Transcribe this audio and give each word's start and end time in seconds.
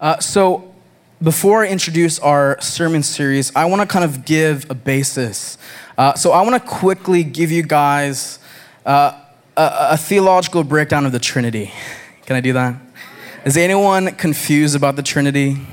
Uh, 0.00 0.16
so, 0.20 0.72
before 1.20 1.64
I 1.64 1.68
introduce 1.68 2.20
our 2.20 2.60
sermon 2.60 3.02
series, 3.02 3.50
I 3.56 3.64
want 3.64 3.82
to 3.82 3.86
kind 3.88 4.04
of 4.04 4.24
give 4.24 4.70
a 4.70 4.74
basis. 4.74 5.58
Uh, 5.96 6.14
so, 6.14 6.30
I 6.30 6.42
want 6.42 6.62
to 6.62 6.68
quickly 6.68 7.24
give 7.24 7.50
you 7.50 7.64
guys 7.64 8.38
uh, 8.86 9.20
a, 9.56 9.88
a 9.90 9.96
theological 9.96 10.62
breakdown 10.62 11.04
of 11.04 11.10
the 11.10 11.18
Trinity. 11.18 11.72
Can 12.26 12.36
I 12.36 12.40
do 12.40 12.52
that? 12.52 12.76
Is 13.44 13.56
anyone 13.56 14.14
confused 14.14 14.76
about 14.76 14.94
the 14.94 15.02
Trinity? 15.02 15.66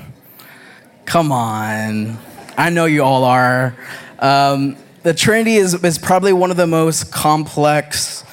Come 1.04 1.30
on. 1.30 2.18
I 2.58 2.70
know 2.70 2.86
you 2.86 3.04
all 3.04 3.22
are. 3.22 3.76
Um, 4.18 4.76
the 5.04 5.14
Trinity 5.14 5.54
is, 5.54 5.72
is 5.84 5.98
probably 5.98 6.32
one 6.32 6.50
of 6.50 6.56
the 6.56 6.66
most 6.66 7.12
complex 7.12 8.24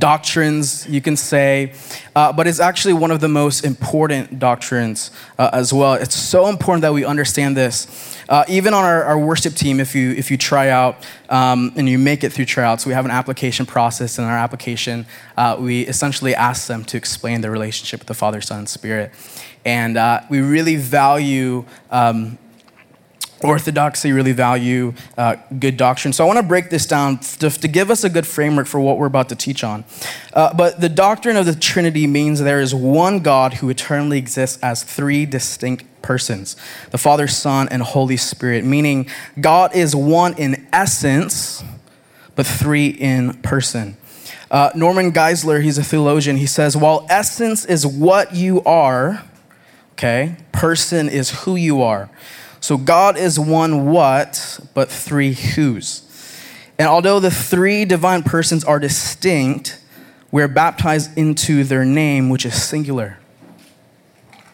doctrines, 0.00 0.88
you 0.88 1.00
can 1.00 1.16
say, 1.16 1.72
uh, 2.16 2.32
but 2.32 2.48
it's 2.48 2.58
actually 2.58 2.94
one 2.94 3.12
of 3.12 3.20
the 3.20 3.28
most 3.28 3.64
important 3.64 4.40
doctrines 4.40 5.12
uh, 5.38 5.50
as 5.52 5.72
well. 5.72 5.94
It's 5.94 6.16
so 6.16 6.48
important 6.48 6.82
that 6.82 6.92
we 6.92 7.04
understand 7.04 7.56
this. 7.56 8.16
Uh, 8.28 8.44
even 8.48 8.74
on 8.74 8.84
our, 8.84 9.04
our, 9.04 9.18
worship 9.18 9.54
team, 9.54 9.80
if 9.80 9.94
you, 9.94 10.12
if 10.12 10.30
you 10.30 10.36
try 10.36 10.68
out 10.68 11.04
um, 11.28 11.72
and 11.76 11.88
you 11.88 11.98
make 11.98 12.24
it 12.24 12.32
through 12.32 12.44
tryouts, 12.44 12.86
we 12.86 12.92
have 12.92 13.04
an 13.04 13.10
application 13.10 13.66
process. 13.66 14.18
In 14.18 14.24
our 14.24 14.38
application, 14.38 15.04
uh, 15.36 15.56
we 15.58 15.82
essentially 15.82 16.34
ask 16.34 16.66
them 16.66 16.84
to 16.84 16.96
explain 16.96 17.40
the 17.40 17.50
relationship 17.50 18.00
with 18.00 18.06
the 18.06 18.14
Father, 18.14 18.40
Son, 18.40 18.60
and 18.60 18.68
Spirit. 18.68 19.12
And 19.64 19.96
uh, 19.96 20.22
we 20.30 20.40
really 20.40 20.76
value 20.76 21.64
um, 21.90 22.38
orthodoxy 23.42 24.12
really 24.12 24.32
value 24.32 24.92
uh, 25.16 25.36
good 25.58 25.76
doctrine. 25.76 26.12
So 26.12 26.24
I 26.24 26.26
want 26.26 26.38
to 26.38 26.42
break 26.42 26.70
this 26.70 26.86
down 26.86 27.18
to, 27.18 27.50
to, 27.50 27.68
give 27.68 27.90
us 27.90 28.04
a 28.04 28.10
good 28.10 28.26
framework 28.26 28.66
for 28.66 28.80
what 28.80 28.98
we're 28.98 29.06
about 29.06 29.28
to 29.30 29.36
teach 29.36 29.64
on. 29.64 29.84
Uh, 30.32 30.52
but 30.54 30.80
the 30.80 30.88
doctrine 30.88 31.36
of 31.36 31.46
the 31.46 31.54
Trinity 31.54 32.06
means 32.06 32.40
there 32.40 32.60
is 32.60 32.74
one 32.74 33.20
God 33.20 33.54
who 33.54 33.70
eternally 33.70 34.18
exists 34.18 34.58
as 34.62 34.82
three 34.82 35.26
distinct 35.26 35.84
persons 36.02 36.56
the 36.90 36.98
Father, 36.98 37.28
Son, 37.28 37.68
and 37.70 37.82
Holy 37.82 38.16
Spirit, 38.16 38.64
meaning 38.64 39.08
God 39.40 39.74
is 39.74 39.94
one 39.94 40.34
in 40.34 40.66
essence, 40.72 41.62
but 42.36 42.46
three 42.46 42.88
in 42.88 43.34
person. 43.42 43.96
Uh, 44.50 44.70
Norman 44.74 45.12
Geisler, 45.12 45.62
he's 45.62 45.78
a 45.78 45.84
theologian, 45.84 46.36
he 46.36 46.46
says, 46.46 46.76
while 46.76 47.06
essence 47.08 47.64
is 47.64 47.86
what 47.86 48.34
you 48.34 48.62
are, 48.64 49.24
okay, 49.92 50.36
person 50.50 51.08
is 51.08 51.42
who 51.42 51.54
you 51.54 51.82
are. 51.82 52.10
So 52.60 52.76
God 52.76 53.16
is 53.16 53.38
one 53.38 53.90
what, 53.90 54.60
but 54.74 54.90
three 54.90 55.32
whos. 55.32 56.06
And 56.78 56.88
although 56.88 57.20
the 57.20 57.30
three 57.30 57.84
divine 57.84 58.22
persons 58.22 58.64
are 58.64 58.78
distinct, 58.78 59.80
we're 60.30 60.48
baptized 60.48 61.16
into 61.18 61.64
their 61.64 61.84
name, 61.84 62.28
which 62.28 62.46
is 62.46 62.62
singular. 62.62 63.18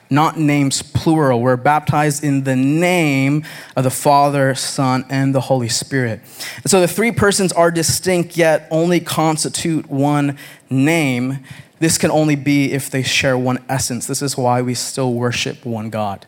Not 0.08 0.38
names 0.38 0.82
plural. 0.82 1.40
We're 1.40 1.56
baptized 1.56 2.22
in 2.22 2.44
the 2.44 2.54
name 2.54 3.44
of 3.74 3.82
the 3.82 3.90
Father, 3.90 4.54
Son, 4.54 5.04
and 5.08 5.34
the 5.34 5.42
Holy 5.42 5.68
Spirit. 5.68 6.20
And 6.62 6.70
so 6.70 6.80
the 6.80 6.88
three 6.88 7.10
persons 7.10 7.52
are 7.52 7.72
distinct, 7.72 8.36
yet 8.36 8.68
only 8.70 9.00
constitute 9.00 9.90
one 9.90 10.38
name. 10.70 11.40
This 11.80 11.98
can 11.98 12.10
only 12.10 12.36
be 12.36 12.72
if 12.72 12.88
they 12.88 13.02
share 13.02 13.36
one 13.36 13.62
essence. 13.68 14.06
This 14.06 14.22
is 14.22 14.36
why 14.36 14.62
we 14.62 14.74
still 14.74 15.12
worship 15.12 15.66
one 15.66 15.90
God. 15.90 16.24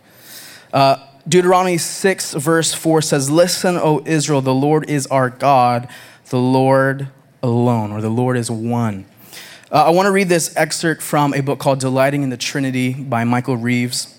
Uh, 0.72 1.08
Deuteronomy 1.28 1.76
6, 1.76 2.34
verse 2.34 2.72
4 2.72 3.02
says, 3.02 3.30
Listen, 3.30 3.76
O 3.76 4.02
Israel, 4.06 4.40
the 4.40 4.54
Lord 4.54 4.88
is 4.88 5.06
our 5.08 5.28
God, 5.28 5.86
the 6.30 6.38
Lord 6.38 7.08
alone, 7.42 7.92
or 7.92 8.00
the 8.00 8.08
Lord 8.08 8.38
is 8.38 8.50
one. 8.50 9.04
Uh, 9.70 9.84
I 9.84 9.90
want 9.90 10.06
to 10.06 10.10
read 10.10 10.30
this 10.30 10.56
excerpt 10.56 11.02
from 11.02 11.34
a 11.34 11.42
book 11.42 11.58
called 11.58 11.80
Delighting 11.80 12.22
in 12.22 12.30
the 12.30 12.38
Trinity 12.38 12.94
by 12.94 13.24
Michael 13.24 13.58
Reeves. 13.58 14.18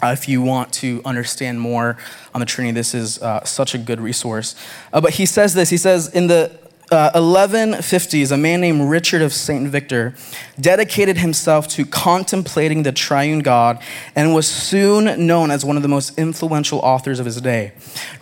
Uh, 0.00 0.08
if 0.08 0.28
you 0.28 0.42
want 0.42 0.72
to 0.74 1.02
understand 1.04 1.60
more 1.60 1.96
on 2.32 2.38
the 2.38 2.46
Trinity, 2.46 2.72
this 2.72 2.94
is 2.94 3.20
uh, 3.20 3.42
such 3.44 3.74
a 3.74 3.78
good 3.78 4.00
resource. 4.00 4.54
Uh, 4.92 5.00
but 5.00 5.14
he 5.14 5.26
says 5.26 5.54
this 5.54 5.70
He 5.70 5.76
says, 5.76 6.08
In 6.08 6.28
the 6.28 6.56
uh, 6.94 7.12
1150s, 7.12 8.32
a 8.32 8.36
man 8.36 8.60
named 8.60 8.88
Richard 8.88 9.20
of 9.20 9.32
St. 9.32 9.68
Victor 9.68 10.14
dedicated 10.58 11.18
himself 11.18 11.68
to 11.68 11.84
contemplating 11.84 12.84
the 12.84 12.92
triune 12.92 13.40
God 13.40 13.82
and 14.14 14.32
was 14.32 14.46
soon 14.46 15.26
known 15.26 15.50
as 15.50 15.64
one 15.64 15.76
of 15.76 15.82
the 15.82 15.88
most 15.88 16.18
influential 16.18 16.78
authors 16.78 17.18
of 17.18 17.26
his 17.26 17.40
day. 17.40 17.72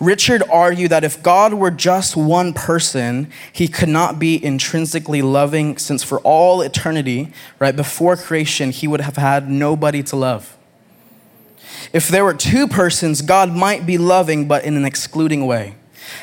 Richard 0.00 0.42
argued 0.50 0.90
that 0.90 1.04
if 1.04 1.22
God 1.22 1.54
were 1.54 1.70
just 1.70 2.16
one 2.16 2.52
person, 2.52 3.30
he 3.52 3.68
could 3.68 3.88
not 3.88 4.18
be 4.18 4.42
intrinsically 4.42 5.22
loving, 5.22 5.78
since 5.78 6.02
for 6.02 6.18
all 6.20 6.62
eternity, 6.62 7.32
right 7.58 7.76
before 7.76 8.16
creation, 8.16 8.70
he 8.70 8.88
would 8.88 9.02
have 9.02 9.16
had 9.16 9.48
nobody 9.48 10.02
to 10.02 10.16
love. 10.16 10.56
If 11.92 12.08
there 12.08 12.24
were 12.24 12.34
two 12.34 12.66
persons, 12.66 13.22
God 13.22 13.52
might 13.54 13.84
be 13.84 13.98
loving, 13.98 14.48
but 14.48 14.64
in 14.64 14.76
an 14.76 14.84
excluding 14.84 15.46
way. 15.46 15.76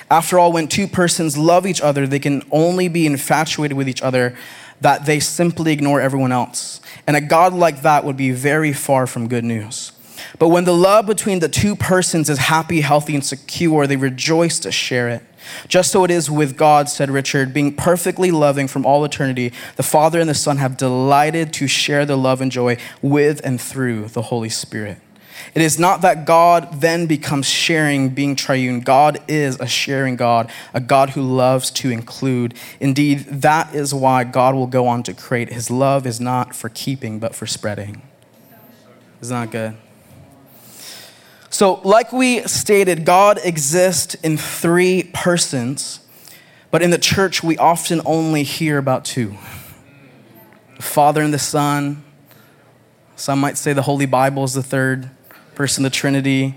After 0.10 0.40
all, 0.40 0.52
when 0.52 0.68
two 0.68 0.88
persons 0.88 1.38
love 1.38 1.66
each 1.66 1.82
other, 1.82 2.08
they 2.08 2.20
can 2.20 2.44
only 2.52 2.88
be 2.88 3.06
infatuated 3.06 3.78
with 3.78 3.90
each 3.90 4.02
other 4.02 4.36
that 4.82 5.06
they 5.06 5.20
simply 5.20 5.72
ignore 5.74 6.00
everyone 6.02 6.32
else. 6.32 6.82
And 7.06 7.16
a 7.16 7.22
God 7.22 7.54
like 7.54 7.82
that 7.82 8.06
would 8.06 8.18
be 8.18 8.32
very 8.32 8.74
far 8.74 9.08
from 9.08 9.28
good 9.28 9.44
news. 9.44 9.92
But 10.38 10.50
when 10.50 10.66
the 10.66 10.74
love 10.74 11.06
between 11.06 11.40
the 11.40 11.50
two 11.50 11.76
persons 11.76 12.30
is 12.30 12.38
happy, 12.38 12.82
healthy, 12.82 13.16
and 13.16 13.26
secure, 13.26 13.88
they 13.88 13.96
rejoice 13.96 14.60
to 14.60 14.72
share 14.72 15.10
it. 15.10 15.24
Just 15.68 15.92
so 15.92 16.04
it 16.04 16.12
is 16.12 16.30
with 16.30 16.58
God, 16.58 16.90
said 16.90 17.10
Richard, 17.10 17.54
being 17.54 17.74
perfectly 17.76 18.30
loving 18.30 18.68
from 18.68 18.86
all 18.86 19.04
eternity, 19.06 19.54
the 19.78 19.84
Father 19.84 20.20
and 20.20 20.30
the 20.30 20.36
Son 20.36 20.58
have 20.58 20.78
delighted 20.78 21.54
to 21.54 21.68
share 21.68 22.06
the 22.06 22.18
love 22.18 22.42
and 22.42 22.52
joy 22.52 22.78
with 23.02 23.42
and 23.44 23.60
through 23.60 24.08
the 24.10 24.24
Holy 24.24 24.50
Spirit. 24.50 25.00
It 25.56 25.62
is 25.62 25.80
not 25.80 26.02
that 26.02 26.26
God 26.26 26.82
then 26.82 27.08
becomes 27.08 27.48
sharing, 27.48 28.10
being 28.10 28.36
triune. 28.36 28.82
God 28.82 29.20
is 29.28 29.60
a 29.60 29.68
sharing 29.68 30.16
God, 30.16 30.52
a 30.74 30.80
God 30.80 31.12
who 31.12 31.22
loves 31.22 31.72
to 31.72 31.90
include. 31.90 32.54
Indeed, 32.80 33.20
that 33.42 33.74
is 33.74 33.94
why 33.94 34.24
God 34.24 34.54
will 34.54 34.68
go 34.68 34.88
on 34.88 35.04
to 35.04 35.14
create. 35.14 35.52
His 35.52 35.72
love 35.72 36.06
is 36.06 36.20
not 36.20 36.56
for 36.56 36.70
keeping, 36.70 37.20
but 37.20 37.34
for 37.34 37.48
spreading. 37.48 38.02
Is 39.22 39.32
not 39.32 39.52
good? 39.52 39.76
So, 41.50 41.82
like 41.84 42.14
we 42.14 42.42
stated, 42.48 43.06
God 43.06 43.40
exists 43.44 44.14
in 44.16 44.38
three 44.38 45.10
persons, 45.14 46.00
but 46.70 46.84
in 46.84 46.92
the 46.92 47.00
church, 47.00 47.44
we 47.44 47.58
often 47.58 48.02
only 48.06 48.44
hear 48.44 48.78
about 48.78 49.04
two 49.04 49.36
the 50.78 50.84
Father 50.84 51.22
and 51.22 51.34
the 51.34 51.40
Son. 51.40 52.04
Some 53.16 53.40
might 53.40 53.58
say 53.58 53.74
the 53.74 53.82
Holy 53.82 54.06
Bible 54.06 54.46
is 54.46 54.54
the 54.54 54.64
third 54.64 55.10
person 55.60 55.84
of 55.84 55.92
the 55.92 55.98
Trinity. 55.98 56.56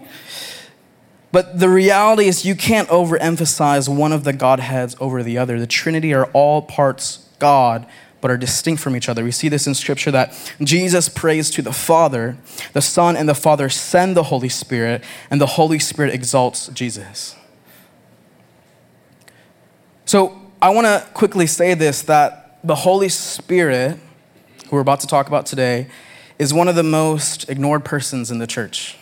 But 1.32 1.58
the 1.58 1.68
reality 1.68 2.28
is, 2.28 2.44
you 2.44 2.54
can't 2.54 2.88
overemphasize 2.88 3.88
one 3.88 4.12
of 4.12 4.22
the 4.22 4.32
Godheads 4.32 4.94
over 5.00 5.24
the 5.24 5.38
other. 5.38 5.58
The 5.58 5.66
Trinity 5.66 6.14
are 6.14 6.26
all 6.26 6.62
parts 6.62 7.28
God, 7.40 7.84
but 8.20 8.30
are 8.30 8.36
distinct 8.36 8.80
from 8.80 8.94
each 8.94 9.08
other. 9.08 9.24
We 9.24 9.32
see 9.32 9.48
this 9.48 9.66
in 9.66 9.74
Scripture 9.74 10.12
that 10.12 10.54
Jesus 10.62 11.08
prays 11.08 11.50
to 11.50 11.62
the 11.62 11.72
Father, 11.72 12.36
the 12.74 12.80
Son 12.80 13.16
and 13.16 13.28
the 13.28 13.34
Father 13.34 13.68
send 13.68 14.16
the 14.16 14.22
Holy 14.22 14.48
Spirit, 14.48 15.02
and 15.32 15.40
the 15.40 15.46
Holy 15.46 15.80
Spirit 15.80 16.14
exalts 16.14 16.68
Jesus. 16.68 17.34
So 20.04 20.40
I 20.62 20.70
want 20.70 20.86
to 20.86 21.04
quickly 21.12 21.48
say 21.48 21.74
this 21.74 22.02
that 22.02 22.60
the 22.62 22.76
Holy 22.76 23.08
Spirit, 23.08 23.98
who 24.68 24.76
we're 24.76 24.80
about 24.80 25.00
to 25.00 25.08
talk 25.08 25.26
about 25.26 25.44
today, 25.44 25.88
is 26.42 26.52
one 26.52 26.66
of 26.66 26.74
the 26.74 26.82
most 26.82 27.48
ignored 27.48 27.84
persons 27.84 28.28
in 28.28 28.38
the 28.38 28.48
church. 28.48 28.96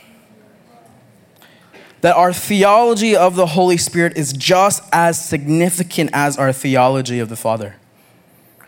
That 2.02 2.14
our 2.14 2.34
theology 2.34 3.16
of 3.16 3.34
the 3.34 3.46
Holy 3.46 3.78
Spirit 3.78 4.18
is 4.18 4.34
just 4.34 4.82
as 4.92 5.18
significant 5.24 6.10
as 6.12 6.36
our 6.36 6.52
theology 6.52 7.18
of 7.18 7.30
the 7.30 7.36
Father. 7.36 7.76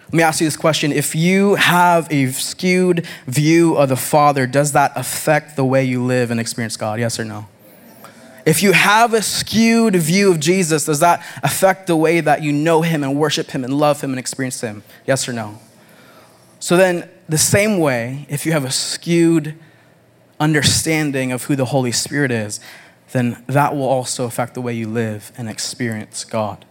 Let 0.04 0.14
me 0.14 0.22
ask 0.22 0.40
you 0.40 0.46
this 0.46 0.56
question. 0.56 0.90
If 0.90 1.14
you 1.14 1.56
have 1.56 2.10
a 2.10 2.32
skewed 2.32 3.06
view 3.26 3.76
of 3.76 3.90
the 3.90 3.96
Father, 3.96 4.46
does 4.46 4.72
that 4.72 4.92
affect 4.96 5.54
the 5.56 5.66
way 5.66 5.84
you 5.84 6.02
live 6.02 6.30
and 6.30 6.40
experience 6.40 6.78
God? 6.78 6.98
Yes 6.98 7.20
or 7.20 7.26
no? 7.26 7.48
If 8.46 8.62
you 8.62 8.72
have 8.72 9.12
a 9.12 9.20
skewed 9.20 9.96
view 9.96 10.30
of 10.30 10.40
Jesus, 10.40 10.86
does 10.86 11.00
that 11.00 11.22
affect 11.42 11.88
the 11.88 11.96
way 11.96 12.20
that 12.20 12.42
you 12.42 12.52
know 12.52 12.80
Him 12.80 13.04
and 13.04 13.16
worship 13.16 13.50
Him 13.50 13.64
and 13.64 13.74
love 13.74 14.00
Him 14.00 14.12
and 14.12 14.18
experience 14.18 14.62
Him? 14.62 14.82
Yes 15.06 15.28
or 15.28 15.34
no? 15.34 15.58
So 16.58 16.76
then, 16.76 17.10
the 17.32 17.38
same 17.38 17.78
way, 17.78 18.26
if 18.28 18.44
you 18.44 18.52
have 18.52 18.62
a 18.62 18.70
skewed 18.70 19.54
understanding 20.38 21.32
of 21.32 21.44
who 21.44 21.56
the 21.56 21.64
Holy 21.64 21.90
Spirit 21.90 22.30
is, 22.30 22.60
then 23.12 23.42
that 23.46 23.74
will 23.74 23.88
also 23.88 24.26
affect 24.26 24.52
the 24.52 24.60
way 24.60 24.74
you 24.74 24.86
live 24.86 25.32
and 25.38 25.48
experience 25.48 26.24
God. 26.24 26.66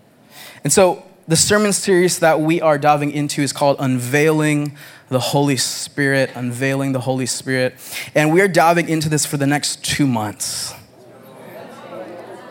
And 0.63 0.71
so, 0.71 1.03
the 1.27 1.35
sermon 1.35 1.73
series 1.73 2.19
that 2.19 2.41
we 2.41 2.61
are 2.61 2.77
diving 2.77 3.09
into 3.09 3.41
is 3.41 3.51
called 3.51 3.77
Unveiling 3.79 4.77
the 5.09 5.19
Holy 5.19 5.57
Spirit, 5.57 6.29
Unveiling 6.35 6.91
the 6.91 7.01
Holy 7.01 7.25
Spirit. 7.25 7.73
And 8.13 8.31
we're 8.31 8.47
diving 8.47 8.87
into 8.87 9.09
this 9.09 9.25
for 9.25 9.37
the 9.37 9.47
next 9.47 9.83
two 9.83 10.05
months. 10.05 10.75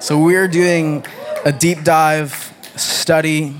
So, 0.00 0.18
we're 0.20 0.48
doing 0.48 1.06
a 1.44 1.52
deep 1.52 1.84
dive 1.84 2.52
study 2.74 3.54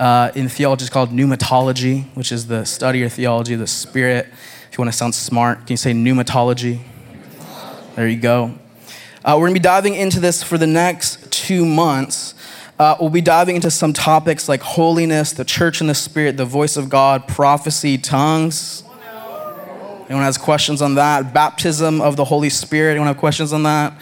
uh, 0.00 0.32
in 0.34 0.48
theology 0.48 0.82
is 0.82 0.90
called 0.90 1.10
pneumatology, 1.10 2.04
which 2.16 2.32
is 2.32 2.46
the 2.46 2.64
study 2.64 3.04
or 3.04 3.10
theology 3.10 3.52
of 3.52 3.60
the 3.60 3.66
Spirit. 3.66 4.26
If 4.70 4.78
you 4.78 4.82
want 4.82 4.90
to 4.90 4.96
sound 4.96 5.14
smart, 5.14 5.58
can 5.58 5.74
you 5.74 5.76
say 5.76 5.92
pneumatology? 5.92 6.80
There 7.96 8.08
you 8.08 8.18
go. 8.18 8.54
Uh, 9.22 9.34
we're 9.34 9.48
going 9.48 9.54
to 9.54 9.60
be 9.60 9.62
diving 9.62 9.94
into 9.94 10.18
this 10.18 10.42
for 10.42 10.56
the 10.56 10.66
next 10.66 11.30
two 11.30 11.66
months. 11.66 12.34
Uh, 12.78 12.96
we'll 12.98 13.10
be 13.10 13.20
diving 13.20 13.56
into 13.56 13.70
some 13.70 13.92
topics 13.92 14.48
like 14.48 14.62
holiness, 14.62 15.32
the 15.32 15.44
church 15.44 15.82
and 15.82 15.90
the 15.90 15.94
spirit, 15.94 16.38
the 16.38 16.46
voice 16.46 16.78
of 16.78 16.88
God, 16.88 17.28
prophecy, 17.28 17.98
tongues. 17.98 18.82
Anyone 20.06 20.24
has 20.24 20.38
questions 20.38 20.80
on 20.80 20.94
that? 20.94 21.34
Baptism 21.34 22.00
of 22.00 22.16
the 22.16 22.24
Holy 22.24 22.48
Spirit. 22.48 22.92
Anyone 22.92 23.08
have 23.08 23.18
questions 23.18 23.52
on 23.52 23.64
that? 23.64 23.92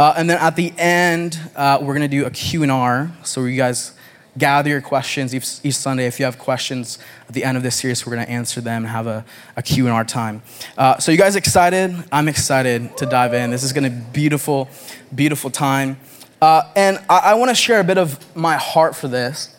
Uh, 0.00 0.14
and 0.16 0.28
then 0.28 0.38
at 0.38 0.56
the 0.56 0.72
end, 0.76 1.38
uh, 1.54 1.78
we're 1.80 1.94
going 1.94 2.00
to 2.00 2.08
do 2.08 2.26
a 2.26 2.30
Q&R. 2.30 3.12
So 3.22 3.44
you 3.44 3.56
guys 3.56 3.92
gather 4.38 4.70
your 4.70 4.80
questions 4.80 5.34
each, 5.34 5.60
each, 5.62 5.74
Sunday. 5.74 6.06
If 6.06 6.18
you 6.18 6.24
have 6.24 6.38
questions 6.38 6.98
at 7.28 7.34
the 7.34 7.44
end 7.44 7.56
of 7.56 7.62
this 7.62 7.76
series, 7.76 8.06
we're 8.06 8.14
going 8.14 8.26
to 8.26 8.32
answer 8.32 8.60
them 8.60 8.84
and 8.84 8.90
have 8.90 9.06
a, 9.06 9.24
a 9.56 9.62
Q&R 9.62 10.04
time. 10.04 10.42
Uh, 10.76 10.98
so 10.98 11.12
you 11.12 11.18
guys 11.18 11.36
excited? 11.36 11.94
I'm 12.10 12.28
excited 12.28 12.96
to 12.98 13.06
dive 13.06 13.34
in. 13.34 13.50
This 13.50 13.62
is 13.62 13.72
going 13.72 13.84
to 13.84 13.90
be 13.90 14.04
beautiful, 14.12 14.68
beautiful 15.14 15.50
time. 15.50 15.98
Uh, 16.40 16.62
and 16.74 16.98
I, 17.08 17.18
I 17.18 17.34
want 17.34 17.50
to 17.50 17.54
share 17.54 17.80
a 17.80 17.84
bit 17.84 17.98
of 17.98 18.36
my 18.36 18.56
heart 18.56 18.96
for 18.96 19.08
this. 19.08 19.56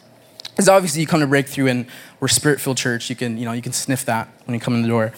Because 0.49 0.69
obviously 0.69 1.01
you 1.01 1.07
come 1.07 1.21
to 1.21 1.27
Breakthrough 1.27 1.67
and 1.67 1.87
we're 2.19 2.27
Spirit-filled 2.27 2.77
church. 2.77 3.09
You 3.09 3.15
can, 3.15 3.37
you 3.37 3.45
know, 3.45 3.53
you 3.53 3.61
can 3.61 3.73
sniff 3.73 4.05
that 4.05 4.27
when 4.45 4.53
you 4.53 4.59
come 4.59 4.75
in 4.75 4.83
the 4.83 4.87
door. 4.87 5.13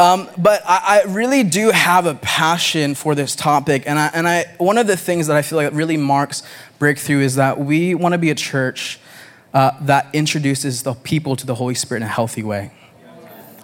Um, 0.00 0.30
but 0.38 0.62
I, 0.64 1.02
I, 1.04 1.12
really 1.12 1.42
do 1.42 1.70
have 1.72 2.06
a 2.06 2.14
passion 2.14 2.94
for 2.94 3.14
this 3.14 3.36
topic. 3.36 3.82
And, 3.84 3.98
I, 3.98 4.10
and 4.14 4.26
I, 4.26 4.44
one 4.56 4.78
of 4.78 4.86
the 4.86 4.96
things 4.96 5.26
that 5.26 5.36
I 5.36 5.42
feel 5.42 5.56
like 5.56 5.74
really 5.74 5.98
marks 5.98 6.42
breakthrough 6.78 7.20
is 7.20 7.34
that 7.34 7.58
we 7.58 7.94
want 7.94 8.14
to 8.14 8.18
be 8.18 8.30
a 8.30 8.34
church 8.34 8.98
uh, 9.52 9.72
that 9.82 10.06
introduces 10.14 10.84
the 10.84 10.94
people 10.94 11.36
to 11.36 11.44
the 11.44 11.54
Holy 11.54 11.74
Spirit 11.74 11.98
in 11.98 12.04
a 12.04 12.10
healthy 12.10 12.42
way. 12.42 12.70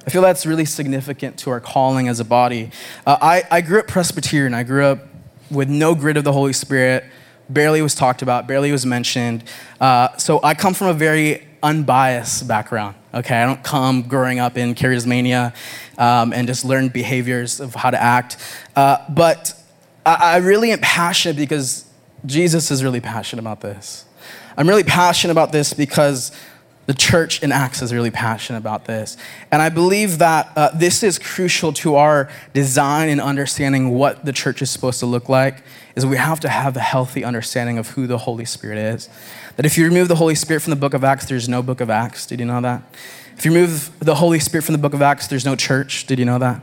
I 0.06 0.10
feel 0.10 0.20
that's 0.20 0.44
really 0.44 0.66
significant 0.66 1.38
to 1.38 1.50
our 1.50 1.58
calling 1.58 2.06
as 2.06 2.20
a 2.20 2.24
body. 2.24 2.70
Uh, 3.06 3.16
I, 3.18 3.44
I 3.50 3.60
grew 3.62 3.78
up 3.78 3.86
Presbyterian. 3.86 4.52
I 4.52 4.62
grew 4.62 4.84
up 4.84 5.06
with 5.50 5.70
no 5.70 5.94
grid 5.94 6.18
of 6.18 6.24
the 6.24 6.34
Holy 6.34 6.52
Spirit. 6.52 7.04
Barely 7.48 7.80
was 7.80 7.94
talked 7.94 8.20
about, 8.20 8.46
barely 8.46 8.70
was 8.70 8.84
mentioned. 8.84 9.42
Uh, 9.80 10.14
so 10.18 10.40
I 10.42 10.52
come 10.52 10.74
from 10.74 10.88
a 10.88 10.92
very 10.92 11.45
unbiased 11.62 12.46
background. 12.46 12.96
Okay, 13.14 13.34
I 13.34 13.46
don't 13.46 13.62
come 13.62 14.02
growing 14.02 14.38
up 14.38 14.56
in 14.56 14.74
charismania 14.74 15.54
um, 15.98 16.32
and 16.32 16.46
just 16.46 16.64
learn 16.64 16.88
behaviors 16.88 17.60
of 17.60 17.74
how 17.74 17.90
to 17.90 18.00
act. 18.00 18.36
Uh, 18.74 18.98
but 19.08 19.54
I, 20.04 20.14
I 20.14 20.36
really 20.38 20.70
am 20.72 20.80
passionate 20.80 21.36
because 21.36 21.84
Jesus 22.24 22.70
is 22.70 22.82
really 22.82 23.00
passionate 23.00 23.40
about 23.40 23.60
this. 23.60 24.04
I'm 24.56 24.68
really 24.68 24.84
passionate 24.84 25.32
about 25.32 25.52
this 25.52 25.74
because 25.74 26.32
the 26.86 26.94
church 26.94 27.42
in 27.42 27.50
Acts 27.50 27.82
is 27.82 27.92
really 27.92 28.12
passionate 28.12 28.58
about 28.58 28.84
this. 28.84 29.16
And 29.50 29.60
I 29.60 29.68
believe 29.68 30.18
that 30.18 30.50
uh, 30.56 30.70
this 30.74 31.02
is 31.02 31.18
crucial 31.18 31.72
to 31.74 31.96
our 31.96 32.30
design 32.54 33.08
and 33.08 33.20
understanding 33.20 33.90
what 33.90 34.24
the 34.24 34.32
church 34.32 34.62
is 34.62 34.70
supposed 34.70 35.00
to 35.00 35.06
look 35.06 35.28
like, 35.28 35.64
is 35.96 36.06
we 36.06 36.16
have 36.16 36.38
to 36.40 36.48
have 36.48 36.76
a 36.76 36.80
healthy 36.80 37.24
understanding 37.24 37.76
of 37.76 37.90
who 37.90 38.06
the 38.06 38.18
Holy 38.18 38.44
Spirit 38.44 38.78
is. 38.78 39.08
That 39.56 39.66
if 39.66 39.76
you 39.76 39.84
remove 39.84 40.08
the 40.08 40.16
Holy 40.16 40.36
Spirit 40.36 40.60
from 40.60 40.70
the 40.70 40.76
book 40.76 40.94
of 40.94 41.02
Acts, 41.02 41.26
there's 41.26 41.48
no 41.48 41.60
book 41.62 41.80
of 41.80 41.90
Acts. 41.90 42.24
Did 42.24 42.38
you 42.38 42.46
know 42.46 42.60
that? 42.60 42.82
If 43.36 43.44
you 43.44 43.52
remove 43.52 43.90
the 43.98 44.14
Holy 44.14 44.38
Spirit 44.38 44.62
from 44.62 44.74
the 44.74 44.78
book 44.78 44.94
of 44.94 45.02
Acts, 45.02 45.26
there's 45.26 45.44
no 45.44 45.56
church. 45.56 46.06
Did 46.06 46.18
you 46.18 46.24
know 46.24 46.38
that? 46.38 46.62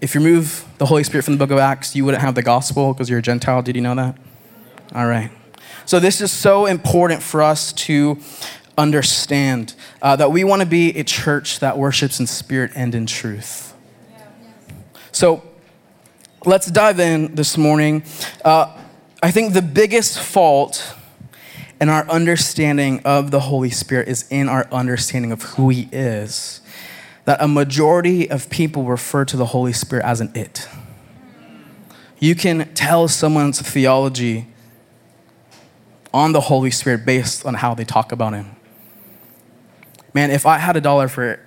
If 0.00 0.16
you 0.16 0.20
remove 0.20 0.66
the 0.78 0.86
Holy 0.86 1.04
Spirit 1.04 1.22
from 1.24 1.34
the 1.34 1.38
book 1.38 1.52
of 1.52 1.58
Acts, 1.58 1.94
you 1.94 2.04
wouldn't 2.04 2.22
have 2.22 2.34
the 2.34 2.42
gospel 2.42 2.92
because 2.92 3.08
you're 3.08 3.20
a 3.20 3.22
Gentile. 3.22 3.62
Did 3.62 3.76
you 3.76 3.82
know 3.82 3.94
that? 3.94 4.18
All 4.92 5.06
right. 5.06 5.30
So, 5.86 6.00
this 6.00 6.20
is 6.20 6.32
so 6.32 6.66
important 6.66 7.22
for 7.22 7.42
us 7.42 7.72
to 7.72 8.18
understand 8.76 9.74
uh, 10.00 10.16
that 10.16 10.32
we 10.32 10.44
want 10.44 10.60
to 10.60 10.66
be 10.66 10.90
a 10.98 11.04
church 11.04 11.60
that 11.60 11.78
worships 11.78 12.18
in 12.20 12.26
spirit 12.26 12.72
and 12.74 12.94
in 12.94 13.06
truth. 13.06 13.74
So, 15.10 15.42
let's 16.44 16.70
dive 16.70 16.98
in 16.98 17.34
this 17.34 17.58
morning. 17.58 18.02
Uh, 18.44 18.76
I 19.22 19.30
think 19.30 19.52
the 19.52 19.62
biggest 19.62 20.18
fault 20.18 20.94
in 21.80 21.88
our 21.88 22.08
understanding 22.08 23.00
of 23.04 23.30
the 23.30 23.40
Holy 23.40 23.70
Spirit 23.70 24.08
is 24.08 24.26
in 24.30 24.48
our 24.48 24.66
understanding 24.72 25.32
of 25.32 25.42
who 25.42 25.68
He 25.68 25.88
is 25.92 26.60
that 27.24 27.40
a 27.40 27.48
majority 27.48 28.28
of 28.30 28.50
people 28.50 28.84
refer 28.84 29.24
to 29.24 29.36
the 29.36 29.46
Holy 29.46 29.72
Spirit 29.72 30.04
as 30.04 30.20
an 30.20 30.32
it. 30.34 30.68
You 32.18 32.34
can 32.34 32.72
tell 32.74 33.08
someone's 33.08 33.60
theology 33.60 34.48
on 36.12 36.32
the 36.32 36.40
Holy 36.42 36.70
Spirit 36.70 37.04
based 37.04 37.46
on 37.46 37.54
how 37.54 37.74
they 37.74 37.84
talk 37.84 38.12
about 38.12 38.32
Him. 38.32 38.56
Man, 40.14 40.30
if 40.30 40.44
I 40.46 40.58
had 40.58 40.76
a 40.76 40.80
dollar 40.80 41.08
for 41.08 41.40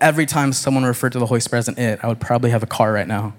every 0.00 0.26
time 0.26 0.52
someone 0.52 0.84
referred 0.84 1.12
to 1.12 1.18
the 1.18 1.26
Holy 1.26 1.40
Spirit 1.40 1.60
as 1.60 1.68
an 1.68 1.78
it, 1.78 2.00
I 2.02 2.08
would 2.08 2.20
probably 2.20 2.50
have 2.50 2.62
a 2.62 2.66
car 2.66 2.92
right 2.92 3.06
now. 3.06 3.34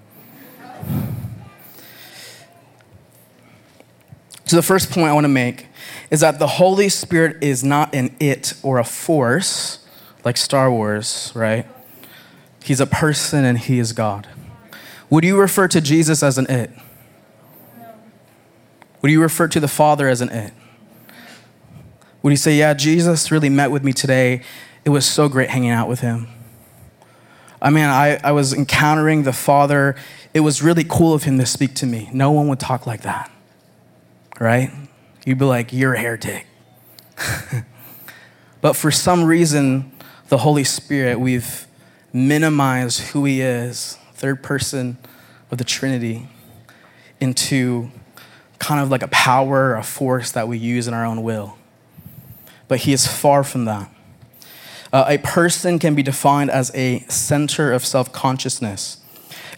So, 4.44 4.56
the 4.56 4.62
first 4.62 4.90
point 4.90 5.08
I 5.08 5.12
want 5.12 5.24
to 5.24 5.28
make 5.28 5.66
is 6.10 6.20
that 6.20 6.38
the 6.38 6.46
Holy 6.46 6.88
Spirit 6.88 7.36
is 7.42 7.62
not 7.62 7.94
an 7.94 8.16
it 8.18 8.54
or 8.62 8.78
a 8.78 8.84
force 8.84 9.86
like 10.24 10.36
Star 10.36 10.70
Wars, 10.70 11.32
right? 11.34 11.66
He's 12.62 12.80
a 12.80 12.86
person 12.86 13.44
and 13.44 13.58
he 13.58 13.78
is 13.78 13.92
God. 13.92 14.26
Would 15.10 15.24
you 15.24 15.38
refer 15.38 15.68
to 15.68 15.80
Jesus 15.80 16.22
as 16.22 16.38
an 16.38 16.46
it? 16.50 16.70
Would 19.02 19.10
you 19.10 19.20
refer 19.20 19.48
to 19.48 19.60
the 19.60 19.68
Father 19.68 20.08
as 20.08 20.20
an 20.20 20.30
it? 20.30 20.52
Would 22.22 22.30
you 22.30 22.36
say, 22.36 22.56
Yeah, 22.56 22.74
Jesus 22.74 23.30
really 23.30 23.48
met 23.48 23.70
with 23.70 23.84
me 23.84 23.92
today? 23.92 24.42
It 24.88 24.90
was 24.90 25.04
so 25.04 25.28
great 25.28 25.50
hanging 25.50 25.68
out 25.68 25.86
with 25.86 26.00
him. 26.00 26.28
I 27.60 27.68
mean, 27.68 27.84
I, 27.84 28.18
I 28.24 28.32
was 28.32 28.54
encountering 28.54 29.24
the 29.24 29.34
Father. 29.34 29.94
It 30.32 30.40
was 30.40 30.62
really 30.62 30.82
cool 30.82 31.12
of 31.12 31.24
him 31.24 31.38
to 31.40 31.44
speak 31.44 31.74
to 31.74 31.86
me. 31.86 32.08
No 32.10 32.30
one 32.30 32.48
would 32.48 32.58
talk 32.58 32.86
like 32.86 33.02
that, 33.02 33.30
right? 34.40 34.70
You'd 35.26 35.36
be 35.36 35.44
like, 35.44 35.74
You're 35.74 35.92
a 35.92 36.00
heretic. 36.00 36.46
but 38.62 38.76
for 38.76 38.90
some 38.90 39.24
reason, 39.24 39.92
the 40.30 40.38
Holy 40.38 40.64
Spirit, 40.64 41.20
we've 41.20 41.66
minimized 42.10 43.08
who 43.08 43.26
he 43.26 43.42
is, 43.42 43.98
third 44.14 44.42
person 44.42 44.96
of 45.50 45.58
the 45.58 45.64
Trinity, 45.64 46.30
into 47.20 47.90
kind 48.58 48.80
of 48.80 48.90
like 48.90 49.02
a 49.02 49.08
power, 49.08 49.74
a 49.74 49.82
force 49.82 50.32
that 50.32 50.48
we 50.48 50.56
use 50.56 50.88
in 50.88 50.94
our 50.94 51.04
own 51.04 51.22
will. 51.22 51.58
But 52.68 52.78
he 52.78 52.94
is 52.94 53.06
far 53.06 53.44
from 53.44 53.66
that. 53.66 53.92
Uh, 54.92 55.04
a 55.08 55.18
person 55.18 55.78
can 55.78 55.94
be 55.94 56.02
defined 56.02 56.50
as 56.50 56.74
a 56.74 57.00
center 57.08 57.72
of 57.72 57.84
self 57.84 58.12
consciousness. 58.12 58.98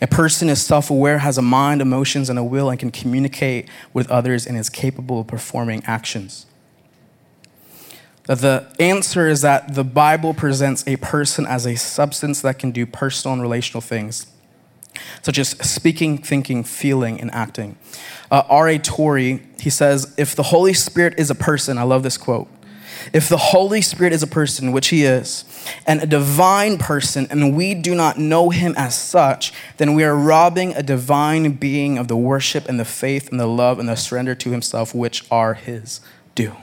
A 0.03 0.07
person 0.07 0.49
is 0.49 0.65
self 0.65 0.91
aware, 0.91 1.19
has 1.19 1.39
a 1.39 1.43
mind, 1.43 1.83
emotions, 1.83 2.31
and 2.31 2.39
a 2.39 2.45
will, 2.45 2.71
and 2.71 2.79
can 2.79 2.91
communicate 2.91 3.69
with 3.93 4.11
others 4.11 4.47
and 4.47 4.57
is 4.57 4.71
capable 4.71 5.21
of 5.21 5.27
performing 5.27 5.83
actions. 5.87 6.47
The 8.25 8.73
answer 8.79 9.29
is 9.29 9.43
that 9.43 9.75
the 9.75 9.85
Bible 9.85 10.35
presents 10.35 10.87
a 10.87 10.97
person 10.97 11.47
as 11.47 11.67
a 11.67 11.75
substance 11.77 12.41
that 12.43 12.59
can 12.59 12.71
do 12.71 12.87
personal 12.87 13.33
and 13.33 13.43
relational 13.43 13.81
things, 13.81 14.27
such 15.23 15.39
as 15.39 15.49
speaking, 15.49 16.19
thinking, 16.19 16.63
feeling, 16.63 17.21
and 17.21 17.31
acting. 17.33 17.77
Uh, 18.31 18.45
R.A. 18.49 18.79
Torrey, 18.79 19.43
he 19.59 19.69
says, 19.69 20.15
if 20.17 20.37
the 20.37 20.45
Holy 20.45 20.73
Spirit 20.73 21.15
is 21.19 21.31
a 21.31 21.35
person, 21.35 21.77
I 21.77 21.83
love 21.83 22.05
this 22.05 22.17
quote. 22.17 22.49
If 23.13 23.29
the 23.29 23.37
Holy 23.37 23.83
Spirit 23.83 24.13
is 24.13 24.23
a 24.23 24.27
person, 24.27 24.73
which 24.73 24.89
he 24.89 25.05
is, 25.05 25.45
and 25.87 26.03
a 26.03 26.07
divine 26.07 26.79
person, 26.79 27.27
and 27.31 27.57
we 27.57 27.75
do 27.75 27.95
not 27.95 28.19
know 28.19 28.51
him 28.51 28.75
as 28.77 28.99
such, 28.99 29.53
then 29.77 29.95
we 29.95 30.05
are 30.05 30.17
robbing 30.17 30.75
a 30.75 30.83
divine 30.83 31.53
being 31.53 31.99
of 31.99 32.09
the 32.09 32.17
worship 32.17 32.69
and 32.69 32.79
the 32.79 32.85
faith 32.85 33.31
and 33.31 33.41
the 33.41 33.47
love 33.47 33.79
and 33.79 33.89
the 33.89 33.97
surrender 33.97 34.35
to 34.35 34.51
himself, 34.51 34.95
which 34.95 35.25
are 35.31 35.55
his 35.55 36.01
due. 36.35 36.57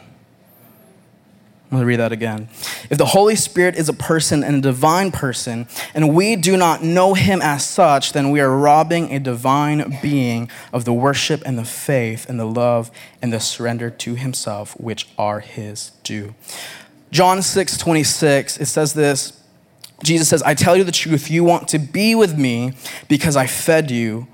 I'm 1.70 1.80
going 1.80 1.82
to 1.82 1.88
read 1.88 2.00
that 2.00 2.14
again. 2.14 2.48
If 2.90 2.98
the 2.98 3.08
Holy 3.08 3.36
Spirit 3.36 3.76
is 3.76 3.90
a 3.90 3.94
person 3.94 4.42
and 4.42 4.56
a 4.56 4.62
divine 4.62 5.12
person, 5.12 5.68
and 5.94 6.16
we 6.16 6.38
do 6.38 6.56
not 6.56 6.82
know 6.82 7.14
him 7.14 7.42
as 7.42 7.68
such, 7.68 8.14
then 8.14 8.32
we 8.32 8.40
are 8.40 8.50
robbing 8.50 9.14
a 9.14 9.20
divine 9.20 10.00
being 10.02 10.50
of 10.72 10.86
the 10.86 10.94
worship 10.94 11.44
and 11.46 11.60
the 11.60 11.66
faith 11.66 12.30
and 12.30 12.40
the 12.40 12.46
love 12.46 12.90
and 13.22 13.34
the 13.34 13.42
surrender 13.42 13.90
to 13.90 14.16
himself, 14.16 14.80
which 14.80 15.10
are 15.18 15.42
his 15.42 15.92
due. 16.04 16.36
John 17.12 17.42
6 17.42 17.78
26, 17.78 18.58
it 18.60 18.66
says 18.68 18.94
this 18.94 19.34
Jesus 20.04 20.30
says, 20.30 20.44
I 20.44 20.54
tell 20.54 20.78
you 20.78 20.84
the 20.84 20.92
truth, 20.92 21.30
you 21.30 21.44
want 21.44 21.68
to 21.70 21.80
be 21.80 22.16
with 22.16 22.38
me 22.38 22.74
because 23.08 23.36
I 23.36 23.48
fed 23.48 23.92
you, 23.92 24.28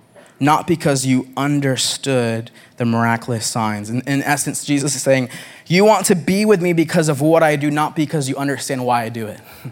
not 0.44 0.68
because 0.68 1.06
you 1.06 1.28
understood 1.38 2.52
the 2.78 2.86
miraculous 2.86 3.46
signs. 3.46 3.90
In, 3.90 4.02
in 4.02 4.22
essence, 4.24 4.66
Jesus 4.66 4.96
is 4.96 5.02
saying, 5.02 5.30
You 5.68 5.86
want 5.86 6.06
to 6.08 6.16
be 6.16 6.46
with 6.46 6.62
me 6.62 6.74
because 6.74 7.10
of 7.10 7.22
what 7.22 7.44
I 7.44 7.56
do, 7.56 7.72
not 7.72 7.96
because 7.96 8.30
you 8.30 8.36
understand 8.36 8.86
why 8.86 9.04
I 9.04 9.10
do 9.10 9.28
it. 9.28 9.40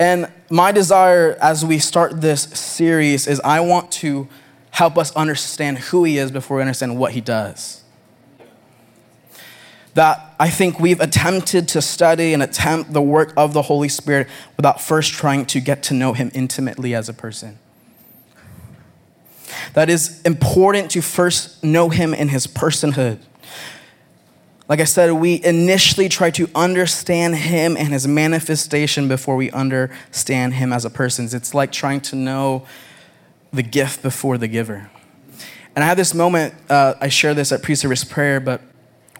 And 0.00 0.32
my 0.48 0.72
desire 0.72 1.36
as 1.42 1.62
we 1.62 1.78
start 1.78 2.22
this 2.22 2.44
series 2.44 3.26
is 3.26 3.38
I 3.40 3.60
want 3.60 3.92
to 3.92 4.28
help 4.70 4.96
us 4.96 5.14
understand 5.14 5.78
who 5.78 6.04
He 6.04 6.16
is 6.16 6.30
before 6.30 6.56
we 6.56 6.62
understand 6.62 6.98
what 6.98 7.12
He 7.12 7.20
does. 7.20 7.84
That 9.92 10.34
I 10.40 10.48
think 10.48 10.80
we've 10.80 11.00
attempted 11.00 11.68
to 11.68 11.82
study 11.82 12.32
and 12.32 12.42
attempt 12.42 12.94
the 12.94 13.02
work 13.02 13.34
of 13.36 13.52
the 13.52 13.60
Holy 13.60 13.90
Spirit 13.90 14.26
without 14.56 14.80
first 14.80 15.12
trying 15.12 15.44
to 15.46 15.60
get 15.60 15.82
to 15.84 15.94
know 15.94 16.14
Him 16.14 16.30
intimately 16.32 16.94
as 16.94 17.10
a 17.10 17.12
person. 17.12 17.58
That 19.74 19.88
is 19.88 20.20
important 20.22 20.90
to 20.92 21.02
first 21.02 21.62
know 21.62 21.88
him 21.88 22.14
in 22.14 22.28
his 22.28 22.46
personhood. 22.46 23.20
Like 24.68 24.80
I 24.80 24.84
said, 24.84 25.10
we 25.12 25.42
initially 25.42 26.08
try 26.08 26.30
to 26.30 26.48
understand 26.54 27.34
him 27.34 27.76
and 27.76 27.88
his 27.88 28.06
manifestation 28.06 29.08
before 29.08 29.34
we 29.34 29.50
understand 29.50 30.54
him 30.54 30.72
as 30.72 30.84
a 30.84 30.90
person. 30.90 31.28
It's 31.32 31.54
like 31.54 31.72
trying 31.72 32.00
to 32.02 32.16
know 32.16 32.66
the 33.52 33.64
gift 33.64 34.00
before 34.00 34.38
the 34.38 34.46
giver. 34.46 34.88
And 35.74 35.82
I 35.82 35.88
had 35.88 35.98
this 35.98 36.14
moment, 36.14 36.54
uh, 36.68 36.94
I 37.00 37.08
share 37.08 37.34
this 37.34 37.50
at 37.50 37.62
pre 37.62 37.74
service 37.74 38.04
prayer, 38.04 38.38
but 38.38 38.60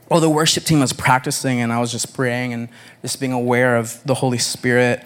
while 0.07 0.21
the 0.21 0.31
worship 0.31 0.65
team 0.65 0.81
was 0.81 0.93
practicing 0.93 1.61
and 1.61 1.73
I 1.73 1.81
was 1.81 1.91
just 1.93 2.15
praying 2.15 2.53
and 2.53 2.69
just 3.03 3.19
being 3.19 3.33
aware 3.33 3.77
of 3.77 4.01
the 4.05 4.15
Holy 4.15 4.39
Spirit, 4.39 5.05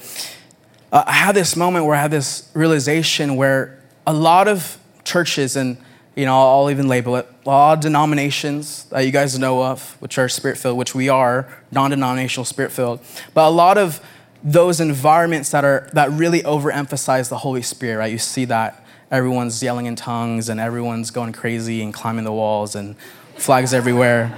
uh, 0.93 1.05
I 1.07 1.13
had 1.13 1.35
this 1.35 1.57
moment 1.57 1.87
where 1.87 1.97
I 1.97 2.03
had 2.03 2.11
this 2.11 2.51
realization 2.55 3.37
where 3.37 3.83
a 4.07 4.13
lot 4.13 4.47
of 4.47 4.79
churches, 5.05 5.57
and 5.57 5.77
you 6.15 6.25
know, 6.25 6.37
I'll 6.37 6.71
even 6.71 6.89
label 6.89 7.17
it, 7.17 7.29
a 7.45 7.49
lot 7.49 7.79
of 7.79 7.81
denominations 7.81 8.85
that 8.85 9.01
you 9.01 9.11
guys 9.11 9.39
know 9.39 9.65
of, 9.65 9.97
which 10.01 10.17
are 10.19 10.29
spirit 10.29 10.59
filled, 10.59 10.79
which 10.79 10.95
we 10.95 11.09
are, 11.09 11.49
non 11.71 11.91
denominational 11.91 12.45
spirit 12.45 12.73
filled, 12.73 13.01
but 13.33 13.49
a 13.49 13.51
lot 13.51 13.79
of 13.79 14.01
those 14.43 14.81
environments 14.81 15.51
that 15.51 15.65
are 15.65 15.89
that 15.95 16.11
really 16.11 16.43
overemphasize 16.43 17.31
the 17.31 17.39
Holy 17.39 17.63
Spirit, 17.63 17.99
right? 17.99 18.13
You 18.13 18.19
see 18.19 18.45
that 18.47 18.85
everyone's 19.11 19.63
yelling 19.63 19.87
in 19.87 19.97
tongues 19.97 20.49
and 20.49 20.61
everyone's 20.61 21.11
going 21.11 21.33
crazy 21.33 21.83
and 21.83 21.95
climbing 21.95 22.25
the 22.25 22.33
walls 22.33 22.75
and 22.75 22.97
flags 23.37 23.73
everywhere, 23.73 24.29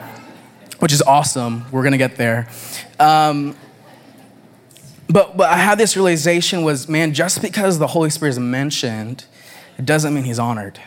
which 0.79 0.93
is 0.93 1.03
awesome. 1.03 1.65
We're 1.73 1.83
gonna 1.83 1.99
get 1.99 2.17
there. 2.17 2.49
Um, 3.01 3.57
but, 5.09 5.37
but 5.37 5.51
I 5.51 5.57
had 5.57 5.79
this 5.79 5.97
realization 5.97 6.63
was, 6.63 6.89
man, 6.89 7.15
just 7.15 7.41
because 7.41 7.79
the 7.79 7.87
Holy 7.89 8.11
Spirit 8.11 8.31
is 8.31 8.39
mentioned, 8.39 9.25
it 9.79 9.85
doesn't 9.85 10.15
mean 10.15 10.25
he's 10.25 10.39
honored. 10.39 10.81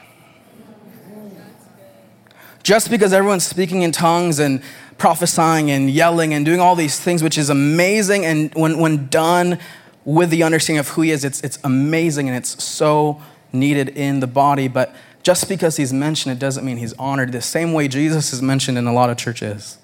Just 2.63 2.89
because 2.89 3.13
everyone's 3.13 3.46
speaking 3.46 3.81
in 3.81 3.91
tongues 3.91 4.39
and 4.39 4.62
prophesying 4.98 5.72
and 5.72 5.89
yelling 5.89 6.34
and 6.34 6.46
doing 6.46 6.60
all 6.60 6.75
these 6.75 7.00
things, 7.00 7.24
which 7.24 7.38
is 7.38 7.50
amazing, 7.50 8.25
and 8.25 8.53
when, 8.53 8.77
when 8.79 9.08
done 9.08 9.58
with 10.05 10.29
the 10.29 10.43
understanding 10.43 10.79
of 10.79 10.89
who 10.89 11.01
he 11.01 11.12
is, 11.12 11.24
it's, 11.24 11.41
it's 11.41 11.58
amazing 11.63 12.27
and 12.27 12.38
it's 12.38 12.62
so 12.63 13.22
needed 13.53 13.89
in 13.89 14.19
the 14.19 14.27
body. 14.27 14.67
But 14.67 14.93
just 15.24 15.48
because 15.48 15.77
he's 15.77 15.93
mentioned, 15.93 16.34
it 16.34 16.39
doesn't 16.39 16.65
mean 16.65 16.77
he's 16.77 16.93
honored. 16.93 17.31
The 17.31 17.41
same 17.41 17.74
way 17.74 17.88
Jesus 17.88 18.34
is 18.34 18.41
mentioned 18.41 18.77
in 18.77 18.88
a 18.88 18.93
lot 18.93 19.10
of 19.10 19.17
churches, 19.17 19.77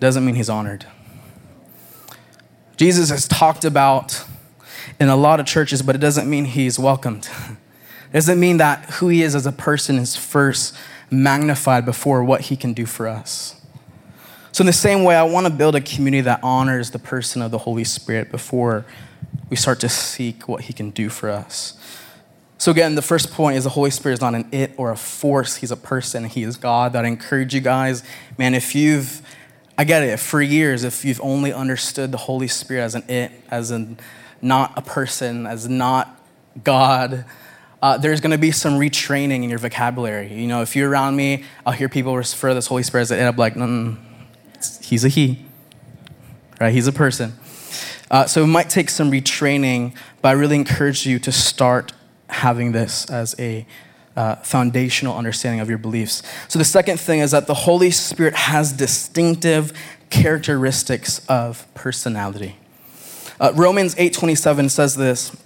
doesn't 0.00 0.24
mean 0.24 0.34
he's 0.34 0.50
honored. 0.50 0.86
Jesus 2.76 3.10
is 3.10 3.28
talked 3.28 3.64
about 3.64 4.24
in 4.98 5.08
a 5.08 5.16
lot 5.16 5.40
of 5.40 5.46
churches, 5.46 5.80
but 5.82 5.94
it 5.94 5.98
doesn't 5.98 6.28
mean 6.28 6.44
he's 6.44 6.78
welcomed. 6.78 7.28
It 8.14 8.18
doesn't 8.18 8.40
mean 8.40 8.56
that 8.56 8.84
who 8.92 9.08
he 9.08 9.22
is 9.22 9.34
as 9.34 9.44
a 9.44 9.52
person 9.52 9.98
is 9.98 10.16
first 10.16 10.74
magnified 11.10 11.84
before 11.84 12.24
what 12.24 12.42
he 12.42 12.56
can 12.56 12.72
do 12.72 12.86
for 12.86 13.06
us. 13.06 13.60
So, 14.52 14.62
in 14.62 14.66
the 14.66 14.72
same 14.72 15.02
way, 15.02 15.16
I 15.16 15.24
want 15.24 15.46
to 15.46 15.52
build 15.52 15.74
a 15.74 15.82
community 15.82 16.22
that 16.22 16.40
honors 16.42 16.92
the 16.92 16.98
person 16.98 17.42
of 17.42 17.50
the 17.50 17.58
Holy 17.58 17.84
Spirit 17.84 18.30
before 18.30 18.86
we 19.50 19.56
start 19.56 19.80
to 19.80 19.90
seek 19.90 20.48
what 20.48 20.62
he 20.62 20.72
can 20.72 20.88
do 20.90 21.10
for 21.10 21.28
us. 21.28 21.76
So, 22.56 22.70
again, 22.70 22.94
the 22.94 23.02
first 23.02 23.32
point 23.32 23.58
is 23.58 23.64
the 23.64 23.70
Holy 23.70 23.90
Spirit 23.90 24.14
is 24.14 24.20
not 24.22 24.34
an 24.34 24.48
it 24.52 24.72
or 24.78 24.90
a 24.90 24.96
force, 24.96 25.56
he's 25.56 25.72
a 25.72 25.76
person, 25.76 26.24
he 26.24 26.44
is 26.44 26.56
God. 26.56 26.94
That 26.94 27.04
I 27.04 27.08
encourage 27.08 27.52
you 27.52 27.60
guys, 27.60 28.02
man, 28.38 28.54
if 28.54 28.74
you've 28.74 29.20
I 29.76 29.84
get 29.84 30.02
it. 30.04 30.20
For 30.20 30.40
years, 30.40 30.84
if 30.84 31.04
you've 31.04 31.20
only 31.20 31.52
understood 31.52 32.12
the 32.12 32.18
Holy 32.18 32.46
Spirit 32.46 32.82
as 32.82 32.94
an 32.94 33.02
it, 33.08 33.32
as 33.50 33.70
in 33.70 33.98
not 34.40 34.72
a 34.76 34.82
person, 34.82 35.46
as 35.46 35.68
not 35.68 36.20
God, 36.62 37.24
uh, 37.84 37.98
there's 37.98 38.22
going 38.22 38.30
to 38.30 38.38
be 38.38 38.50
some 38.50 38.78
retraining 38.78 39.44
in 39.44 39.50
your 39.50 39.58
vocabulary. 39.58 40.32
You 40.32 40.46
know, 40.46 40.62
if 40.62 40.74
you're 40.74 40.88
around 40.88 41.16
me, 41.16 41.44
I'll 41.66 41.74
hear 41.74 41.90
people 41.90 42.16
refer 42.16 42.48
to 42.48 42.54
this 42.54 42.66
Holy 42.66 42.82
Spirit 42.82 43.02
as 43.02 43.10
an 43.10 43.18
it. 43.18 43.28
I'm 43.28 43.36
like, 43.36 43.56
no, 43.56 43.98
he's 44.80 45.04
a 45.04 45.08
he, 45.08 45.44
right? 46.58 46.72
He's 46.72 46.86
a 46.86 46.92
person. 46.92 47.34
Uh, 48.10 48.24
so 48.24 48.42
it 48.42 48.46
might 48.46 48.70
take 48.70 48.88
some 48.88 49.10
retraining, 49.10 49.94
but 50.22 50.30
I 50.30 50.32
really 50.32 50.56
encourage 50.56 51.04
you 51.04 51.18
to 51.18 51.30
start 51.30 51.92
having 52.30 52.72
this 52.72 53.10
as 53.10 53.34
a 53.38 53.66
uh, 54.16 54.36
foundational 54.36 55.14
understanding 55.18 55.60
of 55.60 55.68
your 55.68 55.76
beliefs. 55.76 56.22
So 56.48 56.58
the 56.58 56.64
second 56.64 56.98
thing 56.98 57.20
is 57.20 57.32
that 57.32 57.46
the 57.46 57.52
Holy 57.52 57.90
Spirit 57.90 58.34
has 58.34 58.72
distinctive 58.72 59.74
characteristics 60.08 61.20
of 61.26 61.66
personality. 61.74 62.56
Uh, 63.38 63.52
Romans 63.54 63.94
8:27 63.96 64.70
says 64.70 64.94
this, 64.94 65.36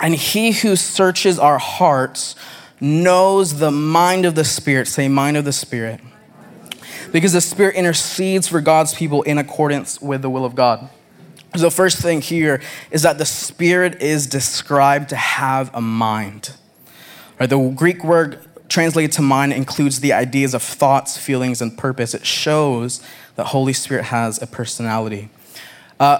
and 0.00 0.14
he 0.14 0.52
who 0.52 0.76
searches 0.76 1.38
our 1.38 1.58
hearts 1.58 2.36
knows 2.80 3.58
the 3.58 3.70
mind 3.70 4.24
of 4.24 4.34
the 4.34 4.44
Spirit. 4.44 4.86
Say, 4.88 5.08
mind 5.08 5.36
of 5.36 5.44
the 5.44 5.52
Spirit. 5.52 6.00
Because 7.12 7.32
the 7.32 7.40
Spirit 7.40 7.74
intercedes 7.74 8.46
for 8.46 8.60
God's 8.60 8.94
people 8.94 9.22
in 9.22 9.38
accordance 9.38 10.00
with 10.00 10.22
the 10.22 10.30
will 10.30 10.44
of 10.44 10.54
God. 10.54 10.88
So, 11.56 11.62
the 11.62 11.70
first 11.70 11.98
thing 11.98 12.20
here 12.20 12.60
is 12.90 13.02
that 13.02 13.18
the 13.18 13.24
Spirit 13.24 14.02
is 14.02 14.26
described 14.26 15.08
to 15.08 15.16
have 15.16 15.70
a 15.74 15.80
mind. 15.80 16.52
Right, 17.40 17.48
the 17.48 17.58
Greek 17.70 18.04
word 18.04 18.44
translated 18.68 19.12
to 19.12 19.22
mind 19.22 19.54
includes 19.54 20.00
the 20.00 20.12
ideas 20.12 20.52
of 20.52 20.62
thoughts, 20.62 21.16
feelings, 21.16 21.62
and 21.62 21.76
purpose. 21.76 22.12
It 22.14 22.26
shows 22.26 23.02
that 23.36 23.46
Holy 23.46 23.72
Spirit 23.72 24.06
has 24.06 24.40
a 24.42 24.46
personality. 24.46 25.30
Uh, 25.98 26.18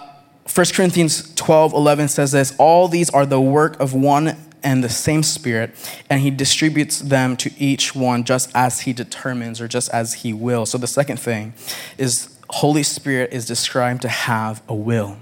1 0.55 0.67
Corinthians 0.75 1.35
12 1.35 1.73
11 1.73 2.09
says 2.09 2.33
this 2.33 2.55
All 2.59 2.89
these 2.89 3.11
are 3.11 3.27
the 3.27 3.41
work 3.41 3.79
of 3.81 3.95
one 3.95 4.37
and 4.63 4.83
the 4.83 4.89
same 4.89 5.23
Spirit, 5.23 5.71
and 6.11 6.21
He 6.21 6.31
distributes 6.31 6.99
them 7.01 7.37
to 7.39 7.51
each 7.59 7.95
one 7.95 8.25
just 8.25 8.51
as 8.55 8.81
He 8.81 8.93
determines 8.93 9.61
or 9.61 9.69
just 9.69 9.91
as 9.91 10.15
He 10.15 10.33
will. 10.33 10.67
So 10.67 10.79
the 10.79 10.87
second 10.87 11.19
thing 11.19 11.55
is 11.97 12.37
Holy 12.51 12.83
Spirit 12.83 13.33
is 13.33 13.47
described 13.47 14.03
to 14.03 14.09
have 14.09 14.63
a 14.69 14.75
will. 14.75 15.19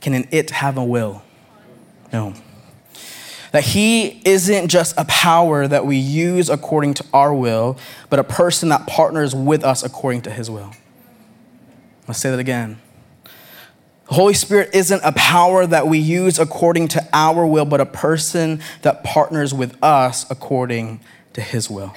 Can 0.00 0.14
an 0.14 0.28
it 0.30 0.50
have 0.50 0.76
a 0.76 0.84
will? 0.84 1.22
No. 2.12 2.34
That 3.52 3.64
he 3.64 4.20
isn't 4.24 4.68
just 4.68 4.94
a 4.98 5.04
power 5.06 5.66
that 5.66 5.86
we 5.86 5.96
use 5.96 6.50
according 6.50 6.94
to 6.94 7.04
our 7.12 7.34
will, 7.34 7.78
but 8.10 8.18
a 8.18 8.24
person 8.24 8.68
that 8.68 8.86
partners 8.86 9.34
with 9.34 9.64
us 9.64 9.82
according 9.82 10.22
to 10.22 10.30
his 10.30 10.50
will. 10.50 10.72
Let's 12.06 12.20
say 12.20 12.30
that 12.30 12.38
again. 12.38 12.78
The 14.08 14.14
Holy 14.14 14.34
Spirit 14.34 14.70
isn't 14.72 15.02
a 15.04 15.12
power 15.12 15.66
that 15.66 15.86
we 15.86 15.98
use 15.98 16.38
according 16.38 16.88
to 16.88 17.06
our 17.12 17.46
will, 17.46 17.66
but 17.66 17.80
a 17.80 17.86
person 17.86 18.60
that 18.82 19.04
partners 19.04 19.52
with 19.52 19.76
us 19.82 20.28
according 20.30 21.00
to 21.34 21.42
his 21.42 21.68
will. 21.68 21.94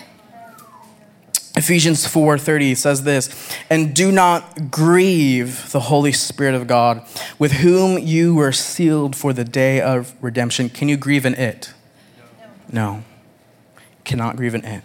Ephesians 1.56 2.06
4:30 2.06 2.75
says 2.75 3.03
this, 3.03 3.30
"And 3.70 3.94
do 3.94 4.12
not 4.12 4.72
grieve 4.72 5.72
the 5.72 5.82
Holy 5.82 6.12
Spirit 6.12 6.56
of 6.56 6.68
God, 6.68 7.01
with 7.38 7.53
whom 7.53 7.98
you 7.98 8.36
were 8.36 8.51
sealed 8.51 9.15
for 9.15 9.34
the 9.34 9.44
day 9.44 9.80
of 9.82 10.13
redemption." 10.22 10.70
Can 10.70 10.89
you 10.89 10.98
grieve 10.98 11.25
in 11.25 11.36
it? 11.36 11.72
No. 12.72 12.96
no. 12.96 13.03
Cannot 14.03 14.36
grieve 14.36 14.56
in 14.56 14.65
it. 14.65 14.84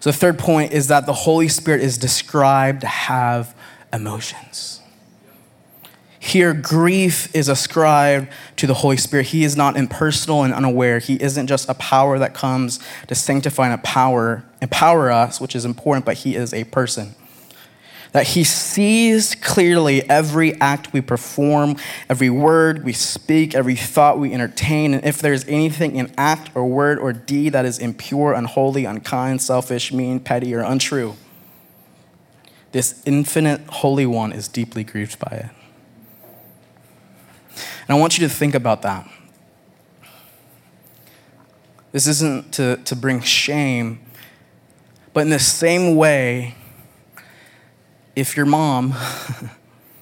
So 0.00 0.10
the 0.10 0.16
third 0.16 0.38
point 0.38 0.72
is 0.72 0.88
that 0.88 1.06
the 1.06 1.12
Holy 1.12 1.48
Spirit 1.48 1.82
is 1.82 1.98
described 1.98 2.82
to 2.82 2.86
have 2.86 3.54
emotions. 3.92 4.80
Here, 6.34 6.52
grief 6.52 7.32
is 7.32 7.48
ascribed 7.48 8.26
to 8.56 8.66
the 8.66 8.74
Holy 8.74 8.96
Spirit. 8.96 9.26
He 9.26 9.44
is 9.44 9.56
not 9.56 9.76
impersonal 9.76 10.42
and 10.42 10.52
unaware. 10.52 10.98
He 10.98 11.14
isn't 11.22 11.46
just 11.46 11.68
a 11.68 11.74
power 11.74 12.18
that 12.18 12.34
comes 12.34 12.80
to 13.06 13.14
sanctify 13.14 13.68
and 13.68 13.80
power, 13.84 14.44
empower 14.60 15.12
us, 15.12 15.40
which 15.40 15.54
is 15.54 15.64
important, 15.64 16.04
but 16.04 16.16
he 16.16 16.34
is 16.34 16.52
a 16.52 16.64
person. 16.64 17.14
That 18.10 18.26
he 18.26 18.42
sees 18.42 19.36
clearly 19.36 20.02
every 20.10 20.60
act 20.60 20.92
we 20.92 21.00
perform, 21.00 21.76
every 22.10 22.30
word 22.30 22.82
we 22.82 22.92
speak, 22.92 23.54
every 23.54 23.76
thought 23.76 24.18
we 24.18 24.34
entertain, 24.34 24.92
and 24.92 25.04
if 25.04 25.20
there's 25.20 25.46
anything 25.46 25.94
in 25.94 26.12
act 26.18 26.50
or 26.56 26.66
word 26.66 26.98
or 26.98 27.12
deed 27.12 27.50
that 27.50 27.64
is 27.64 27.78
impure, 27.78 28.32
unholy, 28.32 28.86
unkind, 28.86 29.40
selfish, 29.40 29.92
mean, 29.92 30.18
petty, 30.18 30.52
or 30.52 30.62
untrue, 30.62 31.14
this 32.72 33.00
infinite 33.06 33.60
Holy 33.68 34.04
One 34.04 34.32
is 34.32 34.48
deeply 34.48 34.82
grieved 34.82 35.20
by 35.20 35.36
it. 35.36 35.63
And 37.86 37.90
I 37.90 37.94
want 37.94 38.18
you 38.18 38.26
to 38.26 38.32
think 38.32 38.54
about 38.54 38.82
that. 38.82 39.08
This 41.92 42.06
isn't 42.06 42.52
to, 42.54 42.78
to 42.78 42.96
bring 42.96 43.20
shame, 43.20 44.00
but 45.12 45.20
in 45.20 45.30
the 45.30 45.38
same 45.38 45.94
way, 45.94 46.56
if 48.16 48.36
your 48.36 48.46
mom 48.46 48.94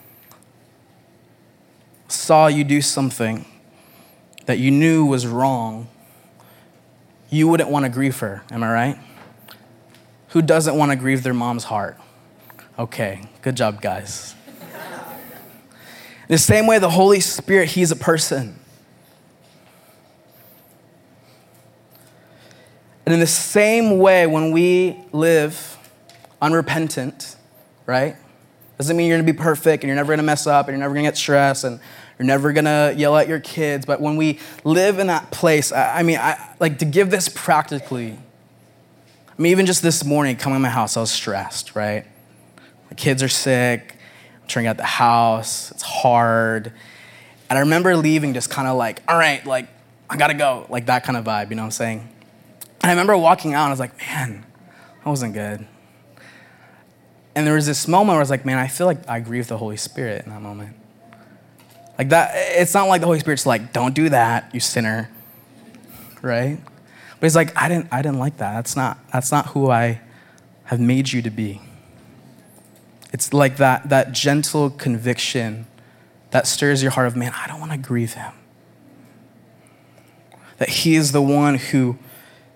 saw 2.09 2.47
you 2.47 2.65
do 2.65 2.81
something 2.81 3.45
that 4.47 4.59
you 4.59 4.71
knew 4.71 5.05
was 5.05 5.27
wrong, 5.27 5.89
you 7.29 7.49
wouldn't 7.49 7.71
want 7.71 7.85
to 7.85 7.89
grieve 7.89 8.19
her. 8.21 8.43
Am 8.51 8.63
I 8.63 8.73
right? 8.73 8.99
Who 10.29 10.43
doesn't 10.43 10.77
want 10.77 10.93
to 10.93 10.97
grieve 10.97 11.23
their 11.23 11.35
mom's 11.35 11.65
heart? 11.65 11.99
Okay, 12.79 13.23
good 13.43 13.57
job, 13.57 13.83
guys. 13.83 14.35
The 16.33 16.39
same 16.39 16.67
way 16.67 16.79
the 16.79 16.89
Holy 16.89 17.21
Spirit, 17.21 17.69
He's 17.69 17.91
a 17.91 17.97
person. 17.97 18.59
And 23.05 23.13
in 23.13 23.21
the 23.21 23.27
same 23.27 23.99
way, 23.99 24.27
when 24.27 24.51
we 24.51 24.97
live 25.13 25.77
unrepentant, 26.41 27.37
right? 27.85 28.17
Doesn't 28.79 28.97
mean 28.97 29.09
you're 29.09 29.19
gonna 29.19 29.31
be 29.31 29.39
perfect 29.39 29.83
and 29.85 29.89
you're 29.89 29.95
never 29.95 30.11
gonna 30.11 30.23
mess 30.23 30.47
up 30.47 30.69
and 30.69 30.75
you're 30.75 30.81
never 30.83 30.95
gonna 30.95 31.07
get 31.07 31.19
stressed 31.19 31.65
and 31.65 31.79
you're 32.19 32.25
never 32.25 32.51
gonna 32.55 32.95
yell 32.97 33.15
at 33.19 33.29
your 33.29 33.41
kids. 33.41 33.85
But 33.85 34.01
when 34.01 34.17
we 34.17 34.39
live 34.65 35.01
in 35.01 35.09
that 35.09 35.33
place, 35.33 35.71
I, 35.71 35.99
I 35.99 36.03
mean, 36.03 36.17
I, 36.17 36.55
like 36.59 36.79
to 36.79 36.87
give 36.87 37.11
this 37.11 37.29
practically. 37.29 38.13
I 39.29 39.43
mean, 39.43 39.53
even 39.53 39.67
just 39.67 39.83
this 39.83 40.03
morning 40.03 40.37
coming 40.37 40.57
to 40.57 40.61
my 40.61 40.71
house, 40.71 40.97
I 40.97 41.01
was 41.01 41.11
stressed, 41.11 41.77
right? 41.77 42.07
My 42.91 42.97
kids 42.97 43.23
are 43.23 43.29
sick. 43.29 43.99
I'm 44.53 44.55
trying 44.55 44.65
to 44.65 44.67
get 44.67 44.71
out 44.71 44.77
the 44.77 44.85
house. 44.85 45.71
It's 45.71 45.83
hard. 45.83 46.73
And 47.49 47.57
I 47.57 47.61
remember 47.61 47.97
leaving 47.97 48.35
just 48.35 48.51
kind 48.51 48.69
of 48.69 48.77
like, 48.77 49.03
all 49.09 49.17
right, 49.17 49.45
like, 49.47 49.67
I 50.11 50.19
gotta 50.19 50.35
go. 50.35 50.67
Like 50.69 50.87
that 50.87 51.05
kind 51.05 51.17
of 51.17 51.25
vibe, 51.25 51.49
you 51.49 51.57
know 51.57 51.63
what 51.63 51.67
I'm 51.67 51.71
saying? 51.71 52.09
And 52.83 52.91
I 52.91 52.91
remember 52.91 53.17
walking 53.17 53.55
out 53.55 53.65
and 53.65 53.69
I 53.69 53.71
was 53.71 53.81
like, 53.81 53.97
man, 53.97 54.45
that 54.99 55.09
wasn't 55.09 55.33
good. 55.33 55.67
And 57.35 57.47
there 57.47 57.55
was 57.55 57.65
this 57.65 57.89
moment 57.89 58.09
where 58.09 58.17
I 58.19 58.21
was 58.21 58.29
like, 58.29 58.45
man, 58.45 58.59
I 58.59 58.69
feel 58.69 58.87
like 58.87 59.09
I 59.09 59.21
grieved 59.21 59.49
the 59.49 59.57
Holy 59.57 59.79
Spirit 59.79 60.27
in 60.27 60.31
that 60.31 60.43
moment. 60.43 60.77
Like 61.97 62.11
that, 62.11 62.33
it's 62.35 62.75
not 62.75 62.89
like 62.89 63.01
the 63.01 63.07
Holy 63.07 63.21
Spirit's 63.21 63.47
like, 63.47 63.73
don't 63.73 63.95
do 63.95 64.11
that, 64.11 64.51
you 64.53 64.61
sinner. 64.61 65.11
Right? 66.21 66.59
But 66.63 67.27
he's 67.27 67.37
like, 67.37 67.57
I 67.57 67.69
didn't, 67.69 67.89
I 67.91 68.03
didn't 68.03 68.19
like 68.19 68.37
that. 68.37 68.53
That's 68.53 68.77
not, 68.77 68.99
that's 69.13 69.33
not 69.33 69.47
who 69.47 69.71
I 69.71 70.03
have 70.65 70.79
made 70.79 71.11
you 71.11 71.23
to 71.23 71.31
be. 71.31 71.63
It's 73.13 73.33
like 73.33 73.59
that, 73.59 73.91
that 73.91 74.13
gentle 74.13 74.71
conviction 74.71 75.67
that 76.31 76.47
stirs 76.47 76.83
your 76.83 76.93
heart 76.93 77.07
of, 77.07 77.17
man, 77.17 77.33
I 77.37 77.47
don't 77.47 77.61
want 77.61 77.73
to 77.73 77.79
grieve 77.79 78.15
him. 78.15 78.33
That 80.57 80.71
he 80.71 80.95
is 80.95 81.13
the 81.13 81.21
one 81.21 81.57
who 81.57 81.99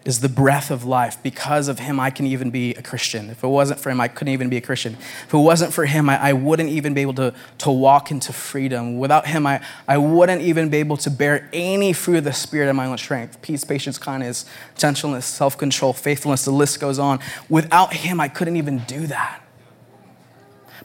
is 0.06 0.20
the 0.20 0.28
breath 0.28 0.70
of 0.70 0.84
life. 0.84 1.20
Because 1.22 1.68
of 1.68 1.80
him, 1.80 1.98
I 1.98 2.10
can 2.10 2.26
even 2.26 2.50
be 2.50 2.70
a 2.74 2.82
Christian. 2.82 3.28
If 3.28 3.42
it 3.42 3.48
wasn't 3.48 3.80
for 3.80 3.90
him, 3.90 4.00
I 4.00 4.08
couldn't 4.08 4.32
even 4.32 4.48
be 4.48 4.56
a 4.56 4.60
Christian. 4.60 4.94
If 4.94 5.34
it 5.34 5.38
wasn't 5.38 5.74
for 5.74 5.84
him, 5.84 6.08
I, 6.08 6.28
I 6.28 6.32
wouldn't 6.32 6.70
even 6.70 6.94
be 6.94 7.02
able 7.02 7.14
to, 7.14 7.34
to 7.58 7.70
walk 7.70 8.10
into 8.10 8.32
freedom. 8.32 8.98
Without 8.98 9.26
him, 9.26 9.46
I, 9.46 9.60
I 9.86 9.98
wouldn't 9.98 10.42
even 10.42 10.70
be 10.70 10.78
able 10.78 10.96
to 10.98 11.10
bear 11.10 11.50
any 11.52 11.92
fruit 11.92 12.18
of 12.18 12.24
the 12.24 12.32
Spirit 12.32 12.70
in 12.70 12.76
my 12.76 12.86
own 12.86 12.96
strength 12.96 13.42
peace, 13.42 13.64
patience, 13.64 13.98
kindness, 13.98 14.46
gentleness, 14.76 15.26
self 15.26 15.58
control, 15.58 15.92
faithfulness, 15.92 16.44
the 16.44 16.52
list 16.52 16.80
goes 16.80 16.98
on. 16.98 17.18
Without 17.48 17.92
him, 17.92 18.20
I 18.20 18.28
couldn't 18.28 18.56
even 18.56 18.78
do 18.80 19.08
that. 19.08 19.42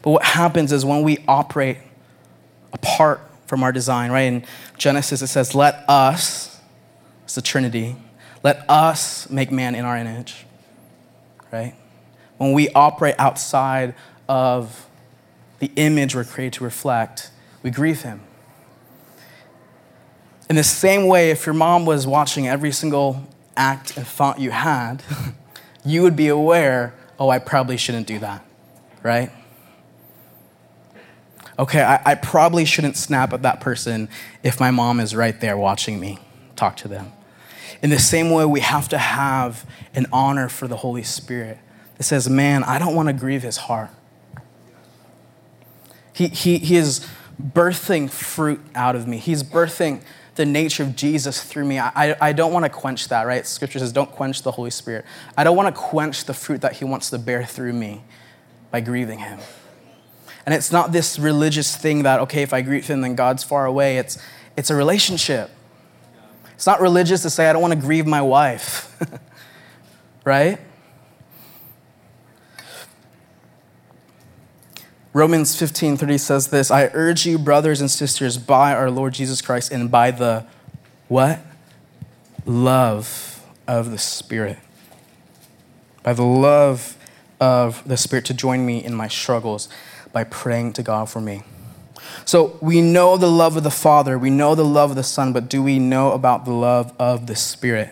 But 0.02 0.12
what 0.12 0.24
happens 0.24 0.72
is 0.72 0.84
when 0.84 1.04
we 1.04 1.24
operate 1.28 1.78
apart 2.74 3.22
from 3.46 3.64
our 3.64 3.72
design, 3.72 4.12
right? 4.12 4.22
In 4.22 4.46
Genesis, 4.78 5.22
it 5.22 5.28
says, 5.28 5.54
Let 5.54 5.84
us, 5.88 6.60
it's 7.24 7.36
the 7.36 7.42
Trinity, 7.42 7.96
let 8.44 8.68
us 8.70 9.30
make 9.30 9.52
man 9.52 9.76
in 9.76 9.86
our 9.86 9.98
image, 9.98 10.46
right? 11.52 11.76
When 12.38 12.54
we 12.54 12.70
operate 12.70 13.16
outside 13.20 13.94
of 14.28 14.88
the 15.60 15.72
image 15.76 16.16
we're 16.16 16.24
created 16.24 16.54
to 16.54 16.64
reflect, 16.64 17.30
we 17.62 17.70
grieve 17.70 18.02
him. 18.02 18.22
In 20.50 20.56
the 20.56 20.64
same 20.64 21.06
way, 21.08 21.30
if 21.30 21.46
your 21.46 21.54
mom 21.54 21.86
was 21.86 22.08
watching 22.08 22.48
every 22.48 22.72
single 22.72 23.28
act 23.56 23.96
and 23.96 24.08
thought 24.08 24.40
you 24.40 24.52
had, 24.52 25.04
you 25.86 26.02
would 26.02 26.16
be 26.16 26.30
aware, 26.30 26.94
oh, 27.20 27.30
I 27.30 27.40
probably 27.40 27.78
shouldn't 27.78 28.08
do 28.08 28.20
that, 28.20 28.44
right? 29.04 29.32
Okay, 31.62 31.84
I, 31.84 32.02
I 32.04 32.16
probably 32.16 32.66
shouldn't 32.66 32.98
snap 32.98 33.34
at 33.34 33.44
that 33.44 33.62
person 33.62 34.10
if 34.42 34.60
my 34.60 34.72
mom 34.72 35.00
is 35.00 35.16
right 35.16 35.40
there 35.40 35.56
watching 35.56 36.00
me 36.00 36.18
talk 36.56 36.76
to 36.78 36.88
them. 36.88 37.12
In 37.84 37.92
the 37.92 38.00
same 38.00 38.32
way, 38.32 38.46
we 38.46 38.62
have 38.62 38.90
to 38.90 38.98
have 38.98 39.64
an 39.94 40.08
honor 40.12 40.50
for 40.50 40.68
the 40.68 40.78
Holy 40.78 41.04
Spirit 41.04 41.60
that 41.98 42.04
says, 42.04 42.28
Man, 42.28 42.64
I 42.64 42.80
don't 42.80 42.96
want 42.96 43.10
to 43.10 43.14
grieve 43.14 43.44
his 43.44 43.58
heart. 43.58 43.92
He, 46.14 46.30
he, 46.30 46.58
he 46.58 46.78
is 46.78 47.08
birthing 47.40 48.10
fruit 48.10 48.60
out 48.74 48.96
of 48.96 49.08
me, 49.08 49.18
he's 49.18 49.44
birthing 49.44 50.02
the 50.34 50.46
nature 50.48 50.82
of 50.82 50.96
Jesus 50.96 51.44
through 51.44 51.66
me. 51.66 51.78
I, 51.78 52.16
I 52.20 52.34
don't 52.34 52.54
want 52.54 52.66
to 52.66 52.70
quench 52.70 53.10
that, 53.10 53.28
right? 53.28 53.46
Scripture 53.46 53.78
says, 53.78 53.92
Don't 53.92 54.10
quench 54.10 54.42
the 54.42 54.52
Holy 54.52 54.72
Spirit. 54.72 55.06
I 55.38 55.44
don't 55.44 55.56
want 55.56 55.76
to 55.76 55.80
quench 55.80 56.26
the 56.26 56.34
fruit 56.34 56.62
that 56.62 56.78
he 56.78 56.86
wants 56.86 57.12
to 57.12 57.20
bear 57.20 57.46
through 57.46 57.74
me 57.74 58.04
by 58.72 58.82
grieving 58.82 59.20
him. 59.20 59.40
And 60.46 60.56
it's 60.56 60.72
not 60.72 60.92
this 60.92 61.20
religious 61.20 61.76
thing 61.76 62.04
that, 62.04 62.20
okay, 62.22 62.42
if 62.42 62.54
I 62.54 62.62
grieve 62.62 62.88
him, 62.88 63.02
then 63.02 63.16
God's 63.16 63.44
far 63.44 63.66
away. 63.66 63.98
It's, 63.98 64.18
it's 64.58 64.70
a 64.70 64.76
relationship. 64.76 65.52
It's 66.54 66.66
not 66.66 66.82
religious 66.82 67.22
to 67.24 67.30
say, 67.30 67.50
I 67.50 67.54
don't 67.54 67.62
want 67.62 67.74
to 67.74 67.80
grieve 67.80 68.06
my 68.06 68.22
wife, 68.22 68.96
right? 70.26 70.60
Romans 75.14 75.56
15:30 75.56 76.20
says 76.20 76.48
this, 76.48 76.72
I 76.72 76.90
urge 76.94 77.26
you 77.26 77.38
brothers 77.38 77.82
and 77.82 77.92
sisters 77.92 78.38
by 78.38 78.74
our 78.74 78.90
Lord 78.90 79.14
Jesus 79.14 79.42
Christ 79.42 79.72
and 79.72 79.92
by 79.92 80.12
the 80.12 80.46
what? 81.08 81.40
Love 82.46 83.44
of 83.68 83.92
the 83.92 83.98
Spirit. 83.98 84.58
By 86.02 86.14
the 86.14 86.24
love 86.24 86.98
of 87.42 87.86
the 87.88 87.98
Spirit 87.98 88.26
to 88.26 88.34
join 88.34 88.66
me 88.66 88.84
in 88.84 88.94
my 88.94 89.10
struggles 89.10 89.68
by 90.14 90.24
praying 90.24 90.74
to 90.74 90.84
God 90.84 91.10
for 91.10 91.22
me. 91.22 91.44
So 92.26 92.58
we 92.62 92.82
know 92.82 93.18
the 93.18 93.32
love 93.32 93.58
of 93.58 93.64
the 93.64 93.72
Father, 93.72 94.18
we 94.18 94.30
know 94.30 94.56
the 94.56 94.66
love 94.66 94.92
of 94.92 94.96
the 94.96 95.04
Son, 95.04 95.34
but 95.34 95.50
do 95.50 95.64
we 95.64 95.80
know 95.80 96.12
about 96.12 96.46
the 96.46 96.52
love 96.52 96.94
of 97.00 97.28
the 97.28 97.36
Spirit? 97.36 97.90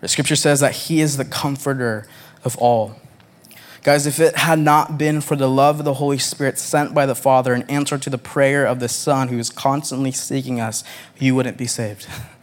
The 0.00 0.08
scripture 0.08 0.36
says 0.36 0.60
that 0.60 0.72
He 0.72 1.00
is 1.00 1.16
the 1.16 1.24
comforter 1.24 2.06
of 2.44 2.56
all. 2.58 2.96
Guys, 3.82 4.06
if 4.06 4.20
it 4.20 4.36
had 4.36 4.58
not 4.58 4.98
been 4.98 5.20
for 5.20 5.36
the 5.36 5.48
love 5.48 5.78
of 5.78 5.84
the 5.84 5.94
Holy 5.94 6.18
Spirit 6.18 6.58
sent 6.58 6.94
by 6.94 7.06
the 7.06 7.14
Father 7.14 7.54
in 7.54 7.62
answer 7.62 7.96
to 7.96 8.10
the 8.10 8.18
prayer 8.18 8.66
of 8.66 8.80
the 8.80 8.88
Son 8.88 9.28
who 9.28 9.38
is 9.38 9.50
constantly 9.50 10.12
seeking 10.12 10.60
us, 10.60 10.84
you 11.18 11.34
wouldn't 11.34 11.56
be 11.56 11.66
saved. 11.66 12.06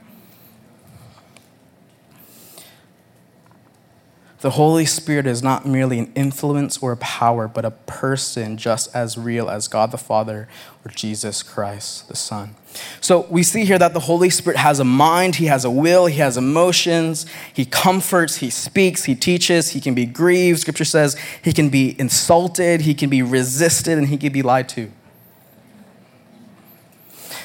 The 4.41 4.51
Holy 4.51 4.85
Spirit 4.85 5.25
is 5.25 5.41
not 5.41 5.65
merely 5.65 5.97
an 5.97 6.11
influence 6.13 6.77
or 6.79 6.91
a 6.91 6.97
power, 6.97 7.47
but 7.47 7.65
a 7.65 7.71
person 7.71 8.57
just 8.57 8.93
as 8.95 9.17
real 9.17 9.49
as 9.49 9.67
God 9.67 9.91
the 9.91 9.97
Father 9.97 10.47
or 10.83 10.91
Jesus 10.91 11.41
Christ 11.41 12.07
the 12.09 12.15
Son. 12.15 12.55
So 12.99 13.25
we 13.29 13.41
see 13.43 13.63
here 13.65 13.79
that 13.79 13.93
the 13.93 14.01
Holy 14.01 14.29
Spirit 14.29 14.57
has 14.57 14.79
a 14.79 14.83
mind, 14.83 15.35
he 15.35 15.45
has 15.45 15.63
a 15.63 15.71
will, 15.71 16.07
he 16.07 16.19
has 16.19 16.35
emotions, 16.35 17.25
he 17.53 17.65
comforts, 17.65 18.37
he 18.37 18.49
speaks, 18.49 19.05
he 19.05 19.15
teaches, 19.15 19.71
he 19.71 19.79
can 19.79 19.95
be 19.95 20.05
grieved. 20.05 20.59
Scripture 20.59 20.85
says 20.85 21.15
he 21.41 21.53
can 21.53 21.69
be 21.69 21.95
insulted, 21.99 22.81
he 22.81 22.93
can 22.93 23.09
be 23.09 23.21
resisted, 23.21 23.97
and 23.97 24.09
he 24.09 24.17
can 24.17 24.33
be 24.33 24.41
lied 24.41 24.67
to. 24.69 24.91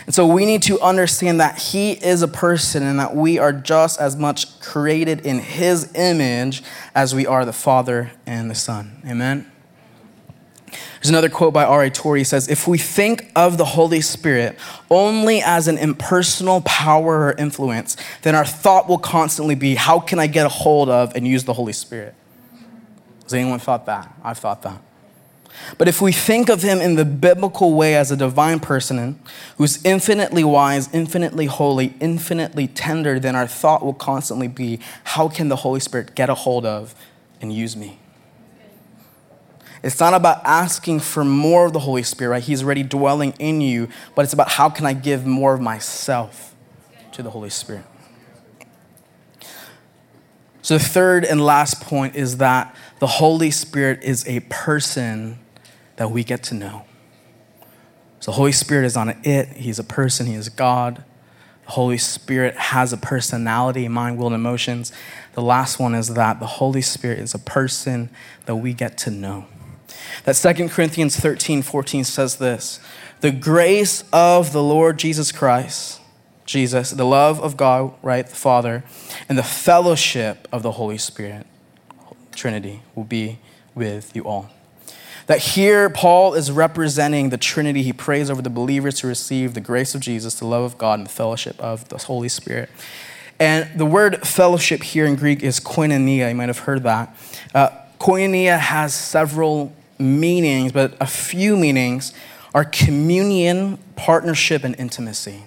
And 0.07 0.15
so 0.15 0.27
we 0.27 0.47
need 0.47 0.63
to 0.63 0.81
understand 0.81 1.41
that 1.41 1.59
He 1.59 1.93
is 1.93 2.23
a 2.23 2.29
person 2.29 2.83
and 2.83 2.99
that 2.99 3.15
we 3.15 3.39
are 3.39 3.53
just 3.53 4.01
as 4.01 4.17
much 4.17 4.61
created 4.61 5.27
in 5.27 5.39
His 5.39 5.93
image 5.95 6.63
as 6.95 7.15
we 7.15 7.27
are 7.27 7.45
the 7.45 7.53
Father 7.53 8.13
and 8.27 8.51
the 8.51 8.55
Son. 8.55 9.03
Amen? 9.07 9.51
There's 10.71 11.11
another 11.11 11.31
quote 11.31 11.55
by 11.55 11.65
R.A. 11.65 11.91
Torrey. 11.91 12.21
He 12.21 12.25
says, 12.25 12.49
If 12.49 12.69
we 12.69 12.77
think 12.77 13.31
of 13.35 13.57
the 13.57 13.65
Holy 13.65 14.01
Spirit 14.01 14.59
only 14.91 15.43
as 15.43 15.67
an 15.67 15.79
impersonal 15.79 16.61
power 16.61 17.27
or 17.27 17.33
influence, 17.33 17.97
then 18.23 18.35
our 18.35 18.45
thought 18.45 18.89
will 18.89 18.99
constantly 18.99 19.55
be, 19.55 19.77
How 19.77 19.99
can 19.99 20.19
I 20.19 20.27
get 20.27 20.47
a 20.47 20.51
hold 20.51 20.89
of 20.89 21.15
and 21.17 21.27
use 21.27 21.45
the 21.45 21.55
Holy 21.55 21.73
Spirit? 21.73 22.15
Has 23.23 23.33
anyone 23.33 23.59
thought 23.59 23.87
that? 23.87 24.15
I've 24.23 24.39
thought 24.39 24.63
that. 24.63 24.83
But 25.79 25.89
if 25.89 26.01
we 26.01 26.13
think 26.13 26.49
of 26.49 26.63
him 26.63 26.81
in 26.81 26.97
the 26.97 27.05
biblical 27.05 27.75
way 27.75 27.95
as 27.95 28.11
a 28.11 28.17
divine 28.17 28.61
person 28.61 29.21
who's 29.57 29.85
infinitely 29.85 30.45
wise, 30.45 30.93
infinitely 30.93 31.47
holy, 31.47 31.95
infinitely 32.01 32.67
tender, 32.69 33.19
then 33.21 33.37
our 33.37 33.47
thought 33.47 33.85
will 33.85 33.95
constantly 33.95 34.49
be 34.49 34.81
how 35.05 35.29
can 35.29 35.49
the 35.49 35.57
Holy 35.57 35.81
Spirit 35.81 36.15
get 36.15 36.31
a 36.31 36.35
hold 36.35 36.65
of 36.67 36.95
and 37.41 37.53
use 37.53 37.77
me? 37.77 37.99
It's 39.83 39.99
not 39.99 40.13
about 40.13 40.43
asking 40.45 41.01
for 41.01 41.25
more 41.25 41.67
of 41.67 41.73
the 41.73 41.81
Holy 41.81 42.03
Spirit, 42.03 42.31
right? 42.31 42.43
He's 42.43 42.63
already 42.63 42.83
dwelling 42.83 43.33
in 43.39 43.61
you, 43.61 43.89
but 44.15 44.23
it's 44.23 44.35
about 44.35 44.51
how 44.51 44.69
can 44.69 44.85
I 44.85 44.93
give 44.93 45.27
more 45.27 45.55
of 45.55 45.61
myself 45.61 46.55
to 47.13 47.23
the 47.23 47.31
Holy 47.31 47.51
Spirit. 47.51 47.85
So, 50.63 50.77
the 50.77 50.85
third 50.85 51.25
and 51.25 51.45
last 51.45 51.81
point 51.81 52.15
is 52.15 52.37
that 52.37 52.75
the 53.01 53.07
Holy 53.07 53.51
Spirit 53.51 54.03
is 54.03 54.27
a 54.29 54.41
person 54.41 55.39
that 55.97 56.11
we 56.11 56.23
get 56.23 56.43
to 56.45 56.55
know. 56.55 56.85
So, 58.21 58.31
the 58.31 58.37
Holy 58.37 58.53
Spirit 58.53 58.85
is 58.85 58.97
on 58.97 59.09
it, 59.09 59.49
He's 59.57 59.79
a 59.79 59.85
person, 59.85 60.27
He 60.27 60.35
is 60.35 60.49
God. 60.49 61.05
The 61.65 61.73
Holy 61.73 61.99
Spirit 61.99 62.57
has 62.57 62.93
a 62.93 62.97
personality, 62.97 63.89
mind, 63.89 64.19
will, 64.19 64.27
and 64.27 64.35
emotions. 64.35 64.93
The 65.35 65.43
last 65.43 65.79
one 65.79 65.95
is 65.95 66.15
that 66.15 66.41
the 66.41 66.47
Holy 66.47 66.83
Spirit 66.83 67.19
is 67.19 67.35
a 67.35 67.39
person 67.39 68.11
that 68.47 68.57
we 68.57 68.73
get 68.73 68.99
to 68.99 69.11
know. 69.11 69.47
That 70.25 70.35
2 70.35 70.69
Corinthians 70.69 71.17
13, 71.17 71.63
14 71.63 72.05
says 72.05 72.37
this 72.37 72.81
The 73.21 73.31
grace 73.31 74.05
of 74.13 74.53
the 74.53 74.63
Lord 74.63 74.99
Jesus 74.99 75.33
Christ 75.33 76.01
Jesus, 76.51 76.91
the 76.91 77.05
love 77.05 77.41
of 77.41 77.57
God, 77.57 77.95
right, 78.03 78.27
the 78.27 78.35
Father, 78.35 78.83
and 79.29 79.39
the 79.39 79.43
fellowship 79.45 80.49
of 80.53 80.65
the 80.65 80.73
Holy 80.73 80.99
Spirit, 80.99 81.47
Trinity, 82.41 82.81
will 82.95 83.05
be 83.05 83.39
with 83.75 84.17
you 84.17 84.25
all. 84.25 84.51
That 85.27 85.39
here, 85.39 85.91
Paul 85.91 86.33
is 86.33 86.51
representing 86.51 87.29
the 87.29 87.37
Trinity. 87.37 87.83
He 87.83 87.93
prays 87.93 88.31
over 88.31 88.41
the 88.41 88.51
believers 88.51 88.95
to 89.01 89.07
receive 89.07 89.53
the 89.53 89.61
grace 89.61 89.95
of 89.95 90.01
Jesus, 90.01 90.35
the 90.35 90.47
love 90.47 90.65
of 90.65 90.79
God, 90.79 90.99
and 91.01 91.07
the 91.07 91.13
fellowship 91.13 91.61
of 91.61 91.89
the 91.91 91.99
Holy 91.99 92.31
Spirit. 92.31 92.71
And 93.39 93.69
the 93.79 93.85
word 93.85 94.27
fellowship 94.27 94.83
here 94.83 95.05
in 95.05 95.17
Greek 95.17 95.43
is 95.43 95.61
koinonia. 95.61 96.31
You 96.31 96.35
might 96.35 96.49
have 96.49 96.61
heard 96.61 96.83
that. 96.85 97.15
Uh, 97.55 97.69
koinonia 97.99 98.59
has 98.59 98.95
several 98.95 99.73
meanings, 99.99 100.73
but 100.73 100.97
a 100.99 101.07
few 101.07 101.57
meanings 101.57 102.15
are 102.55 102.65
communion, 102.65 103.79
partnership, 103.97 104.65
and 104.65 104.75
intimacy. 104.79 105.45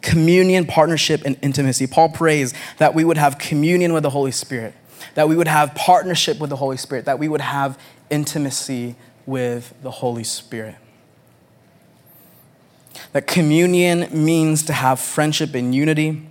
Communion, 0.00 0.66
partnership, 0.66 1.22
and 1.24 1.36
intimacy. 1.42 1.86
Paul 1.86 2.08
prays 2.08 2.54
that 2.78 2.94
we 2.94 3.04
would 3.04 3.18
have 3.18 3.38
communion 3.38 3.92
with 3.92 4.04
the 4.04 4.10
Holy 4.10 4.32
Spirit, 4.32 4.74
that 5.14 5.28
we 5.28 5.36
would 5.36 5.48
have 5.48 5.74
partnership 5.74 6.38
with 6.38 6.50
the 6.50 6.56
Holy 6.56 6.76
Spirit, 6.76 7.04
that 7.04 7.18
we 7.18 7.28
would 7.28 7.40
have 7.40 7.78
intimacy 8.10 8.96
with 9.26 9.74
the 9.82 9.90
Holy 9.90 10.24
Spirit. 10.24 10.76
That 13.12 13.26
communion 13.26 14.08
means 14.12 14.62
to 14.64 14.72
have 14.72 15.00
friendship 15.00 15.54
and 15.54 15.74
unity. 15.74 16.26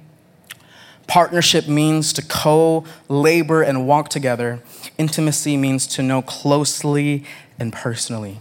Partnership 1.08 1.68
means 1.68 2.14
to 2.14 2.22
co 2.22 2.86
labor 3.08 3.62
and 3.62 3.88
walk 3.88 4.10
together. 4.10 4.62
Intimacy 4.98 5.58
means 5.58 5.86
to 5.88 6.04
know 6.04 6.22
closely 6.22 7.26
and 7.60 7.74
personally. 7.74 8.40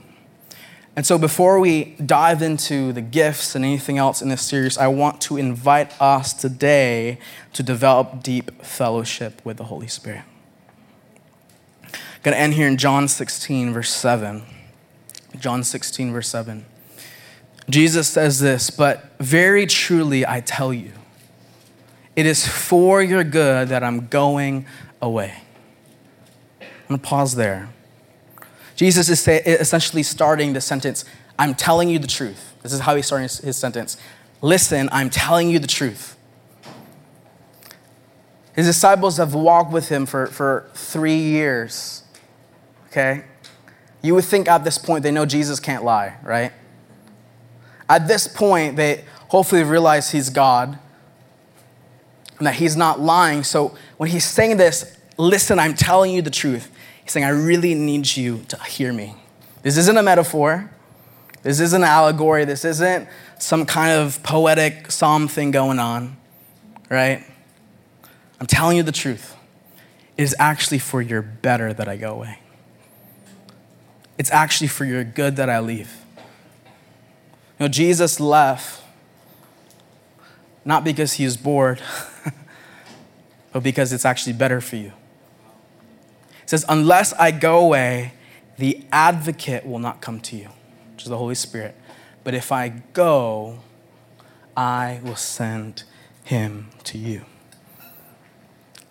And 1.00 1.06
so, 1.06 1.16
before 1.16 1.58
we 1.58 1.94
dive 2.04 2.42
into 2.42 2.92
the 2.92 3.00
gifts 3.00 3.54
and 3.54 3.64
anything 3.64 3.96
else 3.96 4.20
in 4.20 4.28
this 4.28 4.42
series, 4.42 4.76
I 4.76 4.88
want 4.88 5.22
to 5.22 5.38
invite 5.38 5.98
us 5.98 6.34
today 6.34 7.18
to 7.54 7.62
develop 7.62 8.22
deep 8.22 8.62
fellowship 8.62 9.40
with 9.42 9.56
the 9.56 9.64
Holy 9.64 9.86
Spirit. 9.88 10.24
I'm 11.84 11.90
going 12.22 12.34
to 12.34 12.38
end 12.38 12.52
here 12.52 12.68
in 12.68 12.76
John 12.76 13.08
16, 13.08 13.72
verse 13.72 13.88
7. 13.88 14.42
John 15.38 15.64
16, 15.64 16.12
verse 16.12 16.28
7. 16.28 16.66
Jesus 17.70 18.06
says 18.06 18.40
this, 18.40 18.68
but 18.68 19.16
very 19.18 19.64
truly 19.64 20.26
I 20.26 20.40
tell 20.40 20.70
you, 20.70 20.92
it 22.14 22.26
is 22.26 22.46
for 22.46 23.02
your 23.02 23.24
good 23.24 23.68
that 23.68 23.82
I'm 23.82 24.08
going 24.08 24.66
away. 25.00 25.32
I'm 26.60 26.88
going 26.88 27.00
to 27.00 27.06
pause 27.06 27.36
there. 27.36 27.70
Jesus 28.80 29.10
is 29.10 29.28
essentially 29.28 30.02
starting 30.02 30.54
the 30.54 30.60
sentence, 30.62 31.04
I'm 31.38 31.54
telling 31.54 31.90
you 31.90 31.98
the 31.98 32.08
truth. 32.08 32.54
This 32.62 32.72
is 32.72 32.80
how 32.80 32.96
he's 32.96 33.04
starting 33.04 33.28
his 33.28 33.56
sentence. 33.56 33.98
Listen, 34.40 34.88
I'm 34.90 35.10
telling 35.10 35.50
you 35.50 35.58
the 35.58 35.68
truth. 35.68 36.16
His 38.54 38.66
disciples 38.66 39.18
have 39.18 39.34
walked 39.34 39.70
with 39.70 39.90
him 39.90 40.06
for, 40.06 40.26
for 40.26 40.70
three 40.74 41.18
years 41.18 42.00
okay? 42.90 43.24
You 44.02 44.14
would 44.14 44.24
think 44.24 44.48
at 44.48 44.64
this 44.64 44.78
point 44.78 45.02
they 45.02 45.10
know 45.10 45.26
Jesus 45.26 45.60
can't 45.60 45.84
lie, 45.84 46.16
right? 46.22 46.52
At 47.88 48.08
this 48.08 48.28
point, 48.28 48.76
they 48.76 49.04
hopefully 49.28 49.62
realize 49.62 50.10
he's 50.10 50.30
God 50.30 50.78
and 52.38 52.46
that 52.46 52.54
he's 52.54 52.76
not 52.76 53.00
lying. 53.00 53.44
So 53.44 53.76
when 53.96 54.10
he's 54.10 54.24
saying 54.24 54.56
this, 54.56 54.96
listen, 55.16 55.58
I'm 55.58 55.74
telling 55.74 56.12
you 56.12 56.22
the 56.22 56.30
truth, 56.30 56.70
he's 57.02 57.12
saying, 57.12 57.24
I 57.24 57.30
really 57.30 57.74
need 57.74 58.16
you 58.16 58.44
to 58.48 58.62
hear 58.64 58.92
me. 58.92 59.14
This 59.62 59.76
isn't 59.76 59.96
a 59.96 60.02
metaphor. 60.02 60.70
This 61.42 61.60
isn't 61.60 61.82
an 61.82 61.88
allegory. 61.88 62.44
This 62.44 62.64
isn't 62.64 63.08
some 63.38 63.66
kind 63.66 63.92
of 63.92 64.22
poetic 64.22 64.90
psalm 64.90 65.28
thing 65.28 65.50
going 65.50 65.78
on, 65.78 66.16
right? 66.90 67.24
I'm 68.40 68.46
telling 68.46 68.76
you 68.76 68.82
the 68.82 68.92
truth. 68.92 69.36
It 70.16 70.22
is 70.22 70.34
actually 70.38 70.78
for 70.78 71.00
your 71.00 71.22
better 71.22 71.72
that 71.72 71.88
I 71.88 71.96
go 71.96 72.12
away. 72.12 72.38
It's 74.18 74.30
actually 74.30 74.68
for 74.68 74.84
your 74.84 75.02
good 75.02 75.36
that 75.36 75.48
I 75.48 75.60
leave. 75.60 75.96
You 77.58 77.66
know, 77.66 77.68
Jesus 77.68 78.20
left 78.20 78.82
not 80.64 80.84
because 80.84 81.14
he 81.14 81.24
was 81.24 81.36
bored, 81.36 81.80
but 83.52 83.62
because 83.62 83.92
it's 83.92 84.04
actually 84.04 84.34
better 84.34 84.60
for 84.60 84.76
you. 84.76 84.92
Says, 86.50 86.64
Unless 86.68 87.12
I 87.12 87.30
go 87.30 87.60
away, 87.60 88.12
the 88.58 88.84
advocate 88.90 89.64
will 89.64 89.78
not 89.78 90.00
come 90.00 90.18
to 90.22 90.36
you, 90.36 90.48
which 90.92 91.04
is 91.04 91.08
the 91.08 91.16
Holy 91.16 91.36
Spirit. 91.36 91.76
But 92.24 92.34
if 92.34 92.50
I 92.50 92.70
go, 92.92 93.60
I 94.56 94.98
will 95.04 95.14
send 95.14 95.84
him 96.24 96.70
to 96.82 96.98
you. 96.98 97.24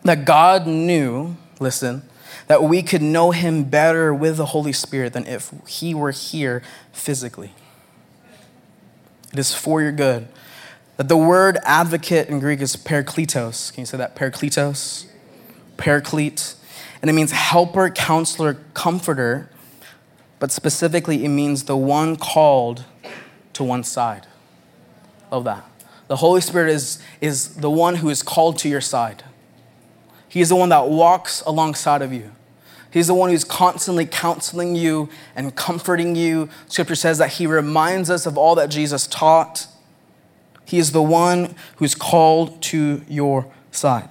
That 0.06 0.24
God 0.24 0.68
knew, 0.68 1.36
listen, 1.60 2.04
that 2.48 2.64
we 2.64 2.82
could 2.82 3.02
know 3.02 3.32
him 3.32 3.66
better 3.66 4.14
with 4.14 4.38
the 4.38 4.46
Holy 4.46 4.72
Spirit 4.72 5.12
than 5.12 5.28
if 5.28 5.52
he 5.68 5.94
were 5.94 6.12
here 6.12 6.64
physically. 6.94 7.52
It 9.34 9.40
is 9.40 9.54
for 9.54 9.82
your 9.82 9.92
good. 9.92 10.30
That 10.96 11.10
the 11.10 11.18
word 11.18 11.58
advocate 11.66 12.30
in 12.30 12.40
Greek 12.40 12.62
is 12.62 12.78
parakletos. 12.78 13.74
Can 13.74 13.82
you 13.82 13.86
say 13.86 13.98
that? 13.98 14.16
Parakletos? 14.16 15.08
Paraclete. 15.76 16.56
And 17.02 17.10
it 17.10 17.14
means 17.14 17.32
helper, 17.32 17.90
counselor, 17.90 18.56
comforter, 18.74 19.50
but 20.40 20.52
specifically 20.52 21.24
it 21.24 21.30
means 21.30 21.64
the 21.64 21.78
one 21.78 22.16
called 22.16 22.86
to 23.54 23.64
one 23.64 23.84
side. 23.84 24.28
Love 25.32 25.44
that. 25.46 25.66
The 26.08 26.18
Holy 26.18 26.42
Spirit 26.42 26.72
is, 26.72 27.02
is 27.22 27.56
the 27.56 27.70
one 27.70 27.96
who 27.96 28.10
is 28.10 28.24
called 28.24 28.58
to 28.60 28.70
your 28.70 28.82
side. 28.82 29.24
He 30.28 30.42
is 30.42 30.50
the 30.50 30.56
one 30.56 30.70
that 30.70 30.90
walks 30.90 31.42
alongside 31.42 32.02
of 32.02 32.12
you. 32.12 32.32
He's 32.92 33.08
the 33.08 33.14
one 33.14 33.30
who's 33.30 33.44
constantly 33.44 34.06
counseling 34.06 34.76
you 34.76 35.10
and 35.36 35.56
comforting 35.56 36.16
you. 36.16 36.50
Scripture 36.68 36.96
says 36.96 37.20
that 37.20 37.34
he 37.34 37.46
reminds 37.46 38.10
us 38.10 38.26
of 38.26 38.38
all 38.38 38.56
that 38.56 38.70
Jesus 38.70 39.06
taught. 39.06 39.68
He 40.66 40.80
is 40.80 40.92
the 40.92 41.02
one 41.02 41.56
who's 41.78 41.94
called 41.94 42.62
to 42.64 43.04
your 43.08 43.52
side. 43.72 44.10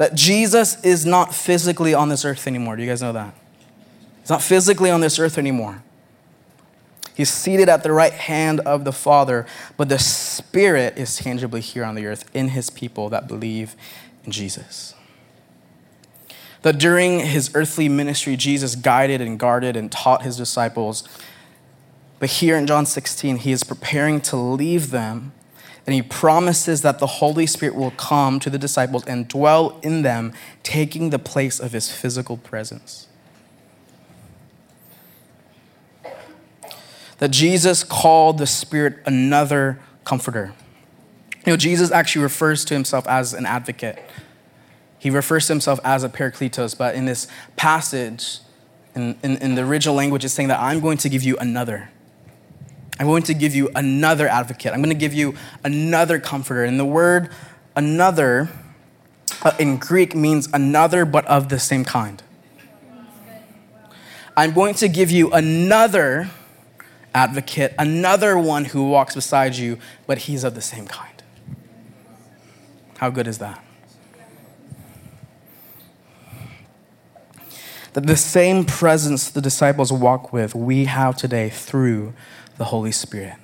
That 0.00 0.14
Jesus 0.14 0.82
is 0.82 1.04
not 1.04 1.34
physically 1.34 1.92
on 1.92 2.08
this 2.08 2.24
earth 2.24 2.46
anymore. 2.46 2.74
Do 2.74 2.82
you 2.82 2.88
guys 2.88 3.02
know 3.02 3.12
that? 3.12 3.34
He's 4.22 4.30
not 4.30 4.40
physically 4.40 4.90
on 4.90 5.02
this 5.02 5.18
earth 5.18 5.36
anymore. 5.36 5.82
He's 7.14 7.28
seated 7.28 7.68
at 7.68 7.82
the 7.82 7.92
right 7.92 8.14
hand 8.14 8.60
of 8.60 8.84
the 8.84 8.94
Father, 8.94 9.44
but 9.76 9.90
the 9.90 9.98
Spirit 9.98 10.96
is 10.96 11.16
tangibly 11.16 11.60
here 11.60 11.84
on 11.84 11.96
the 11.96 12.06
earth 12.06 12.24
in 12.32 12.48
his 12.48 12.70
people 12.70 13.10
that 13.10 13.28
believe 13.28 13.76
in 14.24 14.32
Jesus. 14.32 14.94
That 16.62 16.78
during 16.78 17.20
his 17.20 17.50
earthly 17.54 17.90
ministry, 17.90 18.36
Jesus 18.36 18.76
guided 18.76 19.20
and 19.20 19.38
guarded 19.38 19.76
and 19.76 19.92
taught 19.92 20.22
his 20.22 20.38
disciples. 20.38 21.06
But 22.18 22.30
here 22.30 22.56
in 22.56 22.66
John 22.66 22.86
16, 22.86 23.36
he 23.36 23.52
is 23.52 23.64
preparing 23.64 24.22
to 24.22 24.36
leave 24.36 24.92
them, 24.92 25.32
and 25.86 25.94
he 25.94 26.02
promises 26.02 26.82
that 26.82 26.98
the 26.98 27.06
Holy 27.06 27.46
Spirit 27.46 27.74
will 27.74 27.90
come 27.92 28.38
to 28.40 28.50
the 28.50 28.58
disciples 28.58 29.04
and 29.06 29.26
dwell 29.28 29.78
in 29.82 30.02
them, 30.02 30.32
taking 30.62 31.10
the 31.10 31.18
place 31.18 31.58
of 31.58 31.72
his 31.72 31.90
physical 31.90 32.36
presence. 32.36 33.08
That 37.18 37.30
Jesus 37.30 37.84
called 37.84 38.38
the 38.38 38.46
Spirit 38.46 38.98
another 39.04 39.80
comforter. 40.04 40.54
You 41.46 41.52
know, 41.52 41.56
Jesus 41.56 41.90
actually 41.90 42.22
refers 42.22 42.64
to 42.66 42.74
himself 42.74 43.06
as 43.06 43.32
an 43.32 43.46
advocate. 43.46 43.98
He 44.98 45.08
refers 45.08 45.46
to 45.46 45.54
himself 45.54 45.80
as 45.82 46.04
a 46.04 46.08
parakletos, 46.08 46.76
but 46.76 46.94
in 46.94 47.06
this 47.06 47.26
passage, 47.56 48.38
in, 48.94 49.18
in, 49.22 49.36
in 49.38 49.54
the 49.54 49.62
original 49.62 49.94
language, 49.94 50.24
it's 50.24 50.34
saying 50.34 50.48
that 50.48 50.60
I'm 50.60 50.80
going 50.80 50.98
to 50.98 51.08
give 51.08 51.22
you 51.22 51.36
another. 51.38 51.90
I'm 52.98 53.06
going 53.06 53.22
to 53.24 53.34
give 53.34 53.54
you 53.54 53.70
another 53.74 54.28
advocate. 54.28 54.72
I'm 54.72 54.82
going 54.82 54.94
to 54.94 54.98
give 54.98 55.14
you 55.14 55.34
another 55.64 56.18
comforter. 56.18 56.64
And 56.64 56.78
the 56.78 56.84
word 56.84 57.30
another 57.74 58.50
uh, 59.42 59.52
in 59.58 59.78
Greek 59.78 60.14
means 60.14 60.48
another, 60.52 61.04
but 61.04 61.24
of 61.26 61.48
the 61.48 61.58
same 61.58 61.84
kind. 61.84 62.22
I'm 64.36 64.52
going 64.52 64.74
to 64.74 64.88
give 64.88 65.10
you 65.10 65.30
another 65.32 66.30
advocate, 67.14 67.74
another 67.78 68.38
one 68.38 68.66
who 68.66 68.88
walks 68.88 69.14
beside 69.14 69.56
you, 69.56 69.78
but 70.06 70.18
he's 70.18 70.44
of 70.44 70.54
the 70.54 70.60
same 70.60 70.86
kind. 70.86 71.22
How 72.98 73.10
good 73.10 73.26
is 73.26 73.38
that? 73.38 73.64
that 77.92 78.06
the 78.06 78.16
same 78.16 78.64
presence 78.64 79.30
the 79.30 79.40
disciples 79.40 79.92
walk 79.92 80.32
with, 80.32 80.54
we 80.54 80.84
have 80.84 81.16
today 81.16 81.48
through 81.48 82.14
the 82.60 82.66
Holy 82.66 82.92
Spirit. 82.92 83.36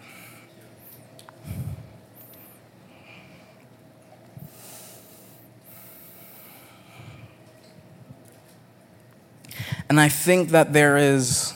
And 9.89 9.99
I 9.99 10.11
think 10.11 10.51
that 10.51 10.75
there 10.75 10.99
is 10.99 11.55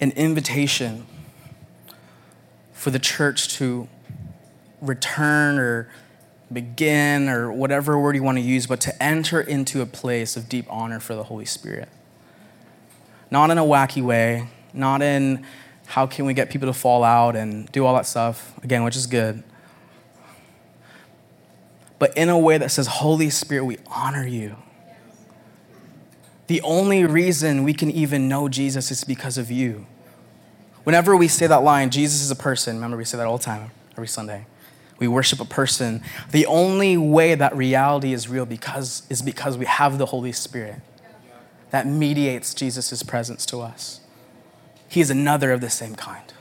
an 0.00 0.12
invitation 0.12 1.04
for 2.72 2.90
the 2.90 3.00
church 3.00 3.48
to 3.56 3.88
return 4.80 5.58
or 5.58 5.88
begin 6.52 7.28
or 7.28 7.50
whatever 7.50 7.98
word 7.98 8.14
you 8.14 8.22
want 8.22 8.38
to 8.38 8.42
use, 8.42 8.68
but 8.68 8.80
to 8.82 9.02
enter 9.02 9.40
into 9.40 9.82
a 9.82 9.86
place 9.86 10.36
of 10.36 10.48
deep 10.48 10.66
honor 10.70 11.00
for 11.00 11.16
the 11.16 11.24
Holy 11.24 11.46
Spirit. 11.46 11.88
Not 13.28 13.50
in 13.50 13.58
a 13.58 13.64
wacky 13.64 14.04
way, 14.04 14.46
not 14.72 15.02
in 15.02 15.44
how 15.86 16.06
can 16.06 16.24
we 16.24 16.34
get 16.34 16.50
people 16.50 16.68
to 16.68 16.72
fall 16.72 17.04
out 17.04 17.36
and 17.36 17.70
do 17.72 17.84
all 17.84 17.94
that 17.94 18.06
stuff, 18.06 18.54
again, 18.62 18.84
which 18.84 18.96
is 18.96 19.06
good. 19.06 19.42
But 21.98 22.16
in 22.16 22.28
a 22.28 22.38
way 22.38 22.58
that 22.58 22.70
says, 22.70 22.86
Holy 22.86 23.30
Spirit, 23.30 23.64
we 23.64 23.78
honor 23.86 24.26
you. 24.26 24.56
The 26.48 26.60
only 26.62 27.04
reason 27.04 27.62
we 27.62 27.72
can 27.72 27.90
even 27.90 28.28
know 28.28 28.48
Jesus 28.48 28.90
is 28.90 29.04
because 29.04 29.38
of 29.38 29.50
you. 29.50 29.86
Whenever 30.84 31.16
we 31.16 31.28
say 31.28 31.46
that 31.46 31.62
line, 31.62 31.90
Jesus 31.90 32.20
is 32.20 32.30
a 32.30 32.36
person, 32.36 32.76
remember 32.76 32.96
we 32.96 33.04
say 33.04 33.16
that 33.16 33.26
all 33.26 33.38
the 33.38 33.44
time, 33.44 33.70
every 33.92 34.08
Sunday. 34.08 34.46
We 34.98 35.08
worship 35.08 35.40
a 35.40 35.44
person. 35.44 36.02
The 36.30 36.46
only 36.46 36.96
way 36.96 37.34
that 37.34 37.56
reality 37.56 38.12
is 38.12 38.28
real 38.28 38.46
because, 38.46 39.02
is 39.08 39.22
because 39.22 39.56
we 39.56 39.66
have 39.66 39.98
the 39.98 40.06
Holy 40.06 40.32
Spirit 40.32 40.76
that 41.70 41.86
mediates 41.86 42.52
Jesus' 42.52 43.02
presence 43.02 43.46
to 43.46 43.60
us. 43.60 44.01
He 44.92 45.00
is 45.00 45.08
another 45.08 45.52
of 45.52 45.62
the 45.62 45.70
same 45.70 45.94
kind. 45.94 46.34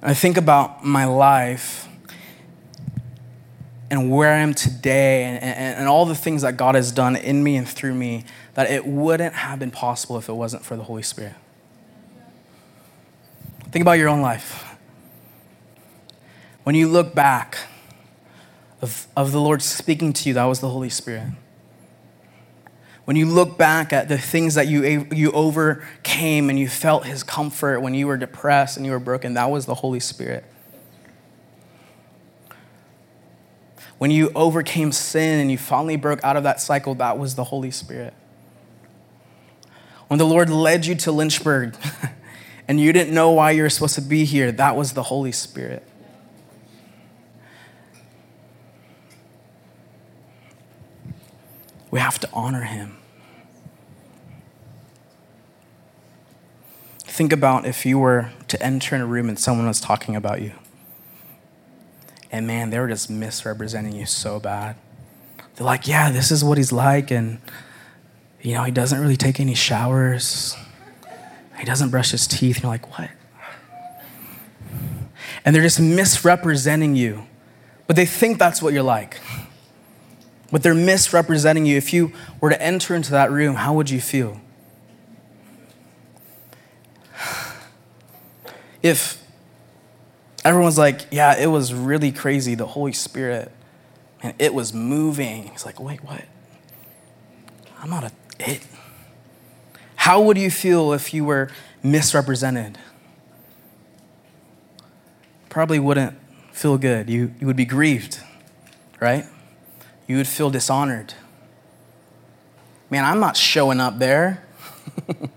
I 0.00 0.14
think 0.14 0.38
about 0.38 0.82
my 0.82 1.04
life 1.04 1.86
and 3.90 4.10
where 4.10 4.32
I 4.32 4.38
am 4.38 4.54
today 4.54 5.24
and, 5.24 5.42
and, 5.42 5.80
and, 5.80 5.86
all 5.86 6.06
the 6.06 6.14
things 6.14 6.40
that 6.40 6.56
God 6.56 6.74
has 6.74 6.90
done 6.90 7.16
in 7.16 7.44
me 7.44 7.56
and 7.56 7.68
through 7.68 7.92
me, 7.92 8.24
that 8.54 8.70
it 8.70 8.86
wouldn't 8.86 9.34
have 9.34 9.58
been 9.58 9.70
possible 9.70 10.16
if 10.16 10.30
it 10.30 10.32
wasn't 10.32 10.64
for 10.64 10.74
the 10.74 10.84
Holy 10.84 11.02
Spirit. 11.02 11.34
Think 13.70 13.82
about 13.82 13.98
your 13.98 14.08
own 14.08 14.22
life. 14.22 14.74
When 16.62 16.74
you 16.74 16.88
look 16.88 17.14
back 17.14 17.58
of, 18.82 19.06
of 19.16 19.30
the 19.30 19.40
Lord 19.40 19.62
speaking 19.62 20.12
to 20.12 20.28
you, 20.28 20.34
that 20.34 20.44
was 20.44 20.60
the 20.60 20.68
Holy 20.68 20.90
Spirit. 20.90 21.28
When 23.04 23.16
you 23.16 23.26
look 23.26 23.56
back 23.56 23.92
at 23.92 24.08
the 24.08 24.18
things 24.18 24.54
that 24.54 24.68
you, 24.68 25.06
you 25.12 25.32
overcame 25.32 26.50
and 26.50 26.58
you 26.58 26.68
felt 26.68 27.06
His 27.06 27.22
comfort 27.22 27.80
when 27.80 27.94
you 27.94 28.06
were 28.06 28.16
depressed 28.16 28.76
and 28.76 28.84
you 28.84 28.92
were 28.92 29.00
broken, 29.00 29.34
that 29.34 29.50
was 29.50 29.66
the 29.66 29.76
Holy 29.76 30.00
Spirit. 30.00 30.44
When 33.98 34.10
you 34.10 34.32
overcame 34.34 34.90
sin 34.90 35.38
and 35.38 35.50
you 35.50 35.58
finally 35.58 35.96
broke 35.96 36.22
out 36.24 36.36
of 36.36 36.42
that 36.42 36.60
cycle, 36.60 36.96
that 36.96 37.18
was 37.18 37.36
the 37.36 37.44
Holy 37.44 37.70
Spirit. 37.70 38.14
When 40.08 40.18
the 40.18 40.26
Lord 40.26 40.50
led 40.50 40.86
you 40.86 40.96
to 40.96 41.12
Lynchburg 41.12 41.76
and 42.68 42.80
you 42.80 42.92
didn't 42.92 43.14
know 43.14 43.30
why 43.30 43.52
you 43.52 43.62
were 43.62 43.70
supposed 43.70 43.94
to 43.94 44.00
be 44.00 44.24
here, 44.24 44.50
that 44.52 44.76
was 44.76 44.92
the 44.92 45.04
Holy 45.04 45.32
Spirit. 45.32 45.86
We 51.92 52.00
have 52.00 52.18
to 52.20 52.28
honor 52.32 52.62
him. 52.62 52.96
Think 57.00 57.34
about 57.34 57.66
if 57.66 57.84
you 57.84 57.98
were 57.98 58.30
to 58.48 58.60
enter 58.62 58.96
in 58.96 59.02
a 59.02 59.06
room 59.06 59.28
and 59.28 59.38
someone 59.38 59.66
was 59.66 59.78
talking 59.78 60.16
about 60.16 60.40
you. 60.40 60.52
And 62.32 62.46
man, 62.46 62.70
they 62.70 62.78
were 62.78 62.88
just 62.88 63.10
misrepresenting 63.10 63.94
you 63.94 64.06
so 64.06 64.40
bad. 64.40 64.76
They're 65.54 65.66
like, 65.66 65.86
yeah, 65.86 66.10
this 66.10 66.30
is 66.30 66.42
what 66.42 66.56
he's 66.56 66.72
like. 66.72 67.10
And, 67.10 67.42
you 68.40 68.54
know, 68.54 68.64
he 68.64 68.72
doesn't 68.72 68.98
really 68.98 69.18
take 69.18 69.38
any 69.38 69.54
showers. 69.54 70.56
He 71.58 71.66
doesn't 71.66 71.90
brush 71.90 72.12
his 72.12 72.26
teeth. 72.26 72.56
And 72.56 72.62
you're 72.62 72.72
like, 72.72 72.98
what? 72.98 73.10
And 75.44 75.54
they're 75.54 75.62
just 75.62 75.78
misrepresenting 75.78 76.96
you. 76.96 77.26
But 77.86 77.96
they 77.96 78.06
think 78.06 78.38
that's 78.38 78.62
what 78.62 78.72
you're 78.72 78.82
like. 78.82 79.20
But 80.52 80.62
they're 80.62 80.74
misrepresenting 80.74 81.66
you. 81.66 81.76
If 81.78 81.92
you 81.92 82.12
were 82.40 82.50
to 82.50 82.62
enter 82.62 82.94
into 82.94 83.10
that 83.12 83.32
room, 83.32 83.56
how 83.56 83.74
would 83.74 83.90
you 83.90 84.00
feel? 84.00 84.40
If 88.82 89.22
everyone's 90.44 90.76
like, 90.76 91.02
yeah, 91.12 91.38
it 91.38 91.46
was 91.46 91.72
really 91.72 92.10
crazy. 92.10 92.56
The 92.56 92.66
Holy 92.66 92.92
Spirit, 92.92 93.52
and 94.22 94.34
it 94.40 94.52
was 94.52 94.74
moving. 94.74 95.46
It's 95.54 95.64
like, 95.64 95.78
wait, 95.78 96.02
what? 96.02 96.24
I'm 97.80 97.88
not 97.88 98.02
a 98.02 98.12
it. 98.40 98.66
How 99.94 100.20
would 100.20 100.36
you 100.36 100.50
feel 100.50 100.92
if 100.92 101.14
you 101.14 101.24
were 101.24 101.48
misrepresented? 101.82 102.76
Probably 105.48 105.78
wouldn't 105.78 106.16
feel 106.50 106.76
good. 106.76 107.08
You, 107.08 107.32
you 107.38 107.46
would 107.46 107.56
be 107.56 107.64
grieved, 107.64 108.18
right? 109.00 109.26
You 110.12 110.18
would 110.18 110.28
feel 110.28 110.50
dishonored. 110.50 111.14
Man, 112.90 113.02
I'm 113.02 113.18
not 113.18 113.34
showing 113.34 113.80
up 113.80 113.98
there. 113.98 114.44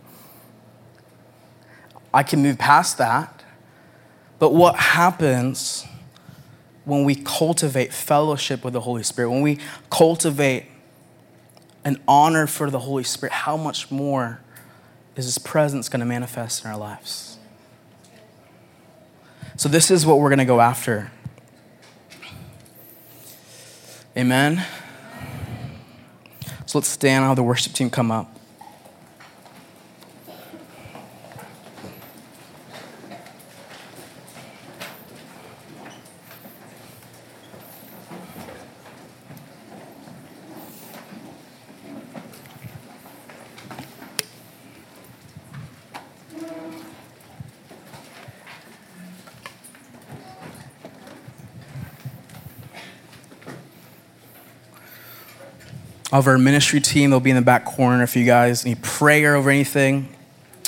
I 2.14 2.24
can 2.24 2.44
move 2.44 2.58
past 2.58 2.98
that. 2.98 3.42
But 4.38 4.54
what 4.54 4.76
happens 4.76 5.86
when 6.84 7.06
we 7.06 7.16
cultivate 7.16 7.94
fellowship 7.94 8.66
with 8.66 8.74
the 8.74 8.82
Holy 8.82 9.02
Spirit, 9.02 9.30
when 9.30 9.42
we 9.42 9.60
cultivate 9.90 10.66
an 11.86 11.98
honor 12.06 12.46
for 12.46 12.70
the 12.70 12.80
Holy 12.80 13.06
Spirit, 13.06 13.32
how 13.32 13.56
much 13.56 13.90
more 13.90 14.42
is 15.16 15.24
His 15.24 15.38
presence 15.38 15.88
going 15.88 16.02
to 16.02 16.06
manifest 16.06 16.66
in 16.66 16.70
our 16.70 16.78
lives? 16.78 17.38
So, 19.56 19.70
this 19.70 19.90
is 19.90 20.06
what 20.06 20.20
we're 20.20 20.32
going 20.32 20.40
to 20.40 20.44
go 20.44 20.60
after. 20.60 21.14
Amen. 24.18 24.66
So, 26.66 26.78
let's 26.78 26.88
stand. 26.88 27.24
I'll 27.24 27.32
have 27.32 27.36
the 27.36 27.44
worship 27.44 27.74
team 27.74 27.90
come 27.90 28.12
up. 28.12 28.34
Of 56.20 56.28
our 56.28 56.38
ministry 56.38 56.80
team. 56.80 57.10
They'll 57.10 57.20
be 57.20 57.30
in 57.30 57.36
the 57.36 57.42
back 57.42 57.66
corner 57.66 58.02
if 58.04 58.16
you 58.16 58.26
guys 58.26 58.66
need 58.66 58.82
prayer 58.82 59.36
over 59.36 59.50
anything, 59.50 60.08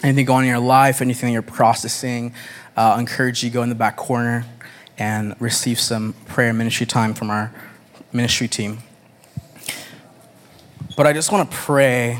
anything 0.04 0.26
going 0.26 0.40
on 0.40 0.44
in 0.44 0.50
your 0.50 0.60
life, 0.60 1.02
anything 1.02 1.32
you're 1.34 1.42
processing. 1.42 2.34
Uh, 2.76 2.96
I 2.96 3.00
encourage 3.00 3.44
you 3.44 3.50
go 3.50 3.64
in 3.64 3.70
the 3.70 3.76
back 3.76 3.96
corner 3.96 4.46
and 4.98 5.40
receive 5.40 5.80
some 5.80 6.14
prayer 6.26 6.54
ministry 6.54 6.86
time 6.86 7.14
from 7.14 7.30
our 7.30 7.54
ministry 8.12 8.48
team. 8.48 8.80
But 10.98 11.08
I 11.08 11.14
just 11.14 11.32
want 11.32 11.50
to 11.50 11.56
pray 11.56 12.20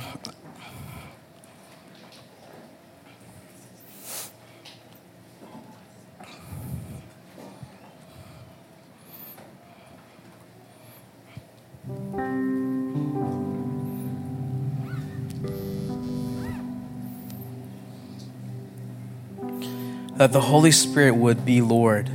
that 20.18 20.32
the 20.32 20.42
Holy 20.42 20.72
Spirit 20.72 21.16
would 21.16 21.46
be 21.46 21.62
Lord. 21.62 22.10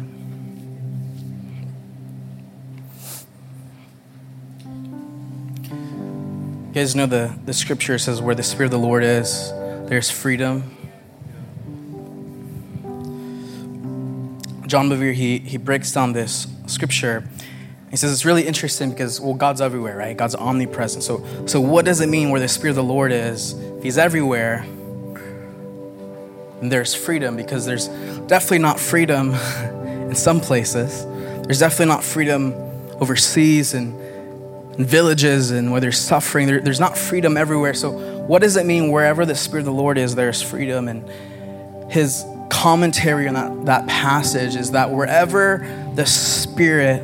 You 6.69 6.81
guys 6.81 6.97
know 6.97 7.07
the, 7.07 7.33
the 7.45 7.53
scripture 7.53 7.99
says, 7.99 8.21
where 8.21 8.35
the 8.35 8.43
Spirit 8.43 8.67
of 8.67 8.71
the 8.73 8.79
Lord 8.79 9.05
is, 9.05 9.51
there's 9.89 10.11
freedom. 10.11 10.77
John 14.67 14.89
Bevere, 14.89 15.15
he, 15.15 15.39
he 15.39 15.59
breaks 15.59 15.93
down 15.93 16.13
this 16.13 16.49
scripture. 16.67 17.29
He 17.91 17.97
says 17.97 18.11
it's 18.11 18.25
really 18.25 18.47
interesting 18.47 18.91
because, 18.91 19.21
well, 19.21 19.35
God's 19.35 19.61
everywhere, 19.61 19.97
right? 19.97 20.17
God's 20.17 20.35
omnipresent. 20.35 21.05
So, 21.05 21.25
so 21.47 21.61
what 21.61 21.85
does 21.85 22.01
it 22.01 22.09
mean 22.09 22.31
where 22.31 22.41
the 22.41 22.49
Spirit 22.49 22.71
of 22.71 22.77
the 22.77 22.85
Lord 22.85 23.13
is? 23.13 23.53
If 23.53 23.83
He's 23.83 23.99
everywhere, 23.99 24.65
and 26.63 26.71
there's 26.71 26.95
freedom 26.95 27.37
because 27.37 27.67
there's 27.67 27.89
definitely 28.29 28.61
not 28.61 28.79
freedom 28.79 29.35
in 29.85 30.15
some 30.15 30.41
places. 30.41 31.05
There's 31.43 31.59
definitely 31.59 31.87
not 31.87 32.05
freedom 32.05 32.55
overseas 33.01 33.75
and 33.75 34.01
villages 34.77 35.51
and 35.51 35.73
where 35.73 35.81
there's 35.81 35.99
suffering, 35.99 36.47
there, 36.47 36.61
there's 36.61 36.81
not 36.81 36.97
freedom 36.97 37.37
everywhere. 37.37 37.75
So, 37.75 37.91
what 38.23 38.43
does 38.43 38.57
it 38.57 38.65
mean 38.65 38.93
wherever 38.93 39.27
the 39.27 39.35
Spirit 39.35 39.63
of 39.63 39.67
the 39.67 39.73
Lord 39.73 39.99
is, 39.99 40.15
there's 40.15 40.41
freedom? 40.41 40.87
And 40.87 41.91
his 41.91 42.25
commentary 42.49 43.27
on 43.27 43.35
that, 43.35 43.67
that 43.67 43.89
passage 43.89 44.55
is 44.55 44.71
that 44.71 44.91
wherever 44.91 45.69
the 45.95 46.07
Spirit 46.07 47.03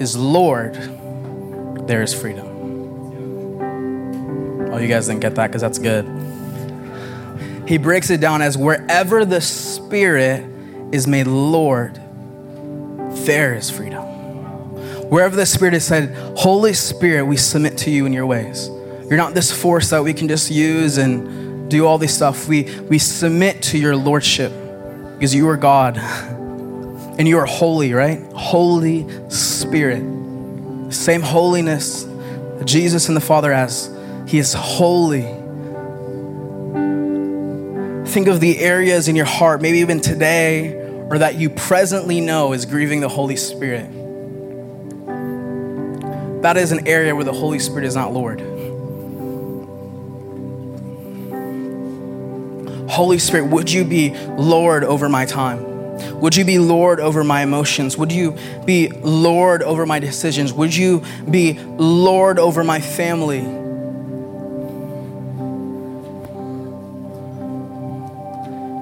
is 0.00 0.16
Lord, 0.16 0.74
there 1.88 2.02
is 2.02 2.14
freedom. 2.14 2.46
Oh, 4.72 4.78
you 4.78 4.86
guys 4.86 5.08
didn't 5.08 5.20
get 5.20 5.34
that 5.34 5.48
because 5.48 5.60
that's 5.60 5.80
good. 5.80 6.06
He 7.70 7.78
breaks 7.78 8.10
it 8.10 8.20
down 8.20 8.42
as 8.42 8.58
wherever 8.58 9.24
the 9.24 9.40
Spirit 9.40 10.44
is 10.92 11.06
made 11.06 11.28
Lord, 11.28 11.94
there 13.24 13.54
is 13.54 13.70
freedom. 13.70 14.02
Wherever 15.08 15.36
the 15.36 15.46
Spirit 15.46 15.74
is 15.74 15.84
said, 15.84 16.12
Holy 16.36 16.72
Spirit, 16.72 17.26
we 17.26 17.36
submit 17.36 17.78
to 17.78 17.90
you 17.92 18.06
in 18.06 18.12
your 18.12 18.26
ways. 18.26 18.68
You're 19.08 19.16
not 19.16 19.34
this 19.34 19.52
force 19.52 19.90
that 19.90 20.02
we 20.02 20.12
can 20.12 20.26
just 20.26 20.50
use 20.50 20.98
and 20.98 21.70
do 21.70 21.86
all 21.86 21.96
this 21.96 22.12
stuff. 22.12 22.48
We, 22.48 22.64
we 22.80 22.98
submit 22.98 23.62
to 23.62 23.78
your 23.78 23.94
Lordship 23.94 24.50
because 25.14 25.32
you 25.32 25.48
are 25.48 25.56
God 25.56 25.96
and 27.20 27.28
you 27.28 27.38
are 27.38 27.46
holy, 27.46 27.92
right? 27.92 28.20
Holy 28.32 29.06
Spirit. 29.30 30.02
Same 30.92 31.22
holiness 31.22 32.04
Jesus 32.64 33.06
and 33.06 33.16
the 33.16 33.20
Father 33.20 33.54
has. 33.54 33.96
He 34.26 34.40
is 34.40 34.54
holy. 34.54 35.39
Think 38.10 38.28
of 38.28 38.40
the 38.40 38.58
areas 38.58 39.08
in 39.08 39.16
your 39.16 39.26
heart, 39.26 39.62
maybe 39.62 39.78
even 39.78 40.00
today, 40.00 40.74
or 40.74 41.18
that 41.18 41.36
you 41.36 41.50
presently 41.50 42.20
know 42.20 42.52
is 42.52 42.66
grieving 42.66 43.00
the 43.00 43.08
Holy 43.08 43.36
Spirit 43.36 43.90
that 46.42 46.56
is 46.56 46.72
an 46.72 46.86
area 46.86 47.14
where 47.14 47.24
the 47.24 47.32
Holy 47.32 47.58
Spirit 47.58 47.84
is 47.84 47.94
not 47.94 48.12
Lord. 48.12 48.40
Holy 52.90 53.18
Spirit, 53.18 53.50
would 53.50 53.70
you 53.70 53.84
be 53.84 54.16
Lord 54.36 54.82
over 54.82 55.08
my 55.08 55.26
time? 55.26 55.68
Would 56.20 56.34
you 56.34 56.44
be 56.44 56.58
Lord 56.58 56.98
over 56.98 57.22
my 57.22 57.42
emotions? 57.42 57.96
Would 57.96 58.10
you 58.10 58.36
be 58.64 58.88
Lord 58.88 59.62
over 59.62 59.84
my 59.84 59.98
decisions? 59.98 60.52
Would 60.52 60.74
you 60.74 61.02
be 61.30 61.58
Lord 61.58 62.38
over 62.38 62.64
my 62.64 62.80
family? 62.80 63.59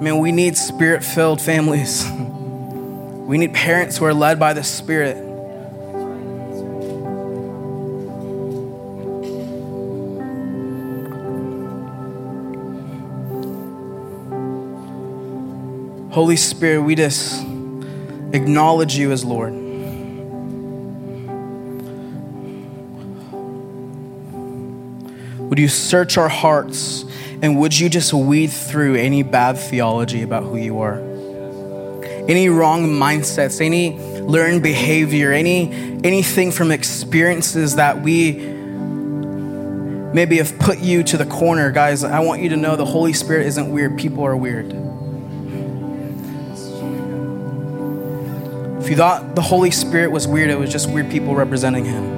Man, 0.00 0.18
we 0.18 0.30
need 0.30 0.56
spirit 0.56 1.02
filled 1.02 1.40
families. 1.40 2.08
We 3.28 3.36
need 3.36 3.52
parents 3.52 3.98
who 3.98 4.04
are 4.04 4.14
led 4.14 4.38
by 4.38 4.52
the 4.52 4.62
Spirit. 4.62 5.16
Holy 16.12 16.36
Spirit, 16.36 16.82
we 16.82 16.94
just 16.94 17.42
acknowledge 18.32 18.96
you 18.96 19.10
as 19.10 19.24
Lord. 19.24 19.52
Would 25.48 25.58
you 25.58 25.68
search 25.68 26.16
our 26.16 26.28
hearts 26.28 27.04
and 27.40 27.58
would 27.58 27.78
you 27.78 27.88
just 27.88 28.12
weed 28.12 28.48
through 28.48 28.96
any 28.96 29.22
bad 29.22 29.58
theology 29.58 30.22
about 30.22 30.42
who 30.42 30.56
you 30.56 30.80
are? 30.80 30.98
Any 32.28 32.48
wrong 32.48 32.86
mindsets, 32.86 33.60
any 33.60 33.98
learned 34.20 34.62
behavior, 34.62 35.32
any 35.32 35.70
anything 36.04 36.52
from 36.52 36.70
experiences 36.70 37.76
that 37.76 38.02
we 38.02 38.32
maybe 40.12 40.38
have 40.38 40.58
put 40.58 40.78
you 40.78 41.02
to 41.04 41.16
the 41.16 41.26
corner. 41.26 41.70
Guys, 41.70 42.04
I 42.04 42.20
want 42.20 42.42
you 42.42 42.48
to 42.50 42.56
know 42.56 42.76
the 42.76 42.84
Holy 42.84 43.12
Spirit 43.12 43.46
isn't 43.46 43.70
weird, 43.70 43.96
people 43.98 44.24
are 44.24 44.36
weird. 44.36 44.72
If 48.82 48.90
you 48.90 48.96
thought 48.96 49.34
the 49.34 49.42
Holy 49.42 49.70
Spirit 49.70 50.10
was 50.10 50.26
weird, 50.26 50.50
it 50.50 50.58
was 50.58 50.70
just 50.70 50.90
weird 50.90 51.10
people 51.10 51.34
representing 51.34 51.84
Him. 51.84 52.17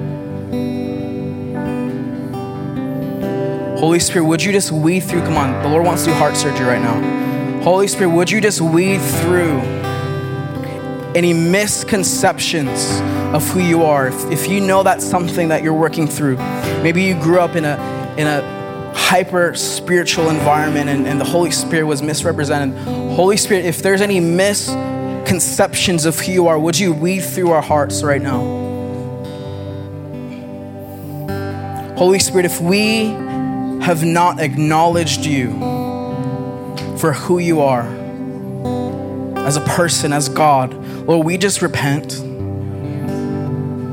Holy 3.81 3.99
Spirit, 3.99 4.25
would 4.25 4.43
you 4.43 4.51
just 4.51 4.71
weed 4.71 4.99
through? 4.99 5.21
Come 5.21 5.37
on, 5.37 5.63
the 5.63 5.67
Lord 5.67 5.83
wants 5.83 6.03
to 6.03 6.11
do 6.11 6.13
heart 6.13 6.37
surgery 6.37 6.67
right 6.67 6.79
now. 6.79 7.63
Holy 7.63 7.87
Spirit, 7.87 8.11
would 8.11 8.29
you 8.29 8.39
just 8.39 8.61
weed 8.61 8.99
through 8.99 9.57
any 11.15 11.33
misconceptions 11.33 12.99
of 13.33 13.43
who 13.49 13.59
you 13.59 13.81
are? 13.81 14.09
If, 14.09 14.31
if 14.31 14.47
you 14.47 14.61
know 14.61 14.83
that's 14.83 15.03
something 15.03 15.47
that 15.47 15.63
you're 15.63 15.73
working 15.73 16.05
through, 16.05 16.37
maybe 16.83 17.01
you 17.01 17.15
grew 17.15 17.39
up 17.39 17.55
in 17.55 17.65
a 17.65 18.13
in 18.19 18.27
a 18.27 18.93
hyper 18.93 19.55
spiritual 19.55 20.29
environment 20.29 20.87
and, 20.87 21.07
and 21.07 21.19
the 21.19 21.25
Holy 21.25 21.49
Spirit 21.49 21.85
was 21.85 22.03
misrepresented. 22.03 22.77
Holy 23.15 23.35
Spirit, 23.35 23.65
if 23.65 23.81
there's 23.81 24.01
any 24.01 24.19
misconceptions 24.19 26.05
of 26.05 26.19
who 26.19 26.31
you 26.31 26.47
are, 26.47 26.59
would 26.59 26.77
you 26.77 26.93
weed 26.93 27.21
through 27.21 27.49
our 27.49 27.63
hearts 27.63 28.03
right 28.03 28.21
now? 28.21 28.41
Holy 31.97 32.19
Spirit, 32.19 32.45
if 32.45 32.61
we 32.61 33.30
have 33.81 34.03
not 34.03 34.39
acknowledged 34.39 35.25
you 35.25 35.51
for 36.97 37.13
who 37.13 37.39
you 37.39 37.61
are 37.61 37.87
as 39.37 39.57
a 39.57 39.61
person, 39.61 40.13
as 40.13 40.29
God, 40.29 40.73
Lord, 41.07 41.25
we 41.25 41.37
just 41.37 41.63
repent. 41.63 42.13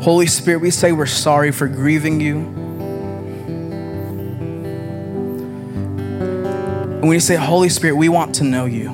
Holy 0.03 0.27
Spirit, 0.27 0.61
we 0.61 0.71
say 0.71 0.93
we're 0.93 1.07
sorry 1.07 1.51
for 1.51 1.67
grieving 1.69 2.21
you. 2.21 2.37
And 7.01 7.09
we 7.09 7.19
say, 7.19 7.37
Holy 7.37 7.71
Spirit, 7.71 7.97
we 7.97 8.11
want 8.11 8.35
to 8.37 8.45
know 8.45 8.67
you. 8.67 8.91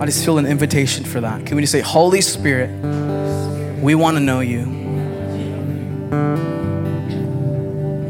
I 0.00 0.06
just 0.06 0.24
feel 0.24 0.38
an 0.38 0.46
invitation 0.46 1.04
for 1.04 1.20
that. 1.20 1.44
Can 1.44 1.56
we 1.56 1.62
just 1.62 1.72
say, 1.72 1.80
Holy 1.80 2.22
Spirit, 2.22 2.70
we 3.82 3.94
want 3.94 4.16
to 4.16 4.20
know 4.20 4.40
you. 4.40 4.79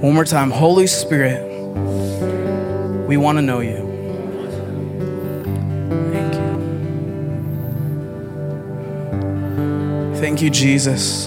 One 0.00 0.14
more 0.14 0.24
time, 0.24 0.50
Holy 0.50 0.86
Spirit, 0.86 1.46
we 3.06 3.18
want 3.18 3.36
to 3.36 3.42
know 3.42 3.60
you. 3.60 3.76
Thank 6.10 6.34
you. 6.34 6.50
Thank 10.18 10.40
you, 10.40 10.48
Jesus. 10.48 11.26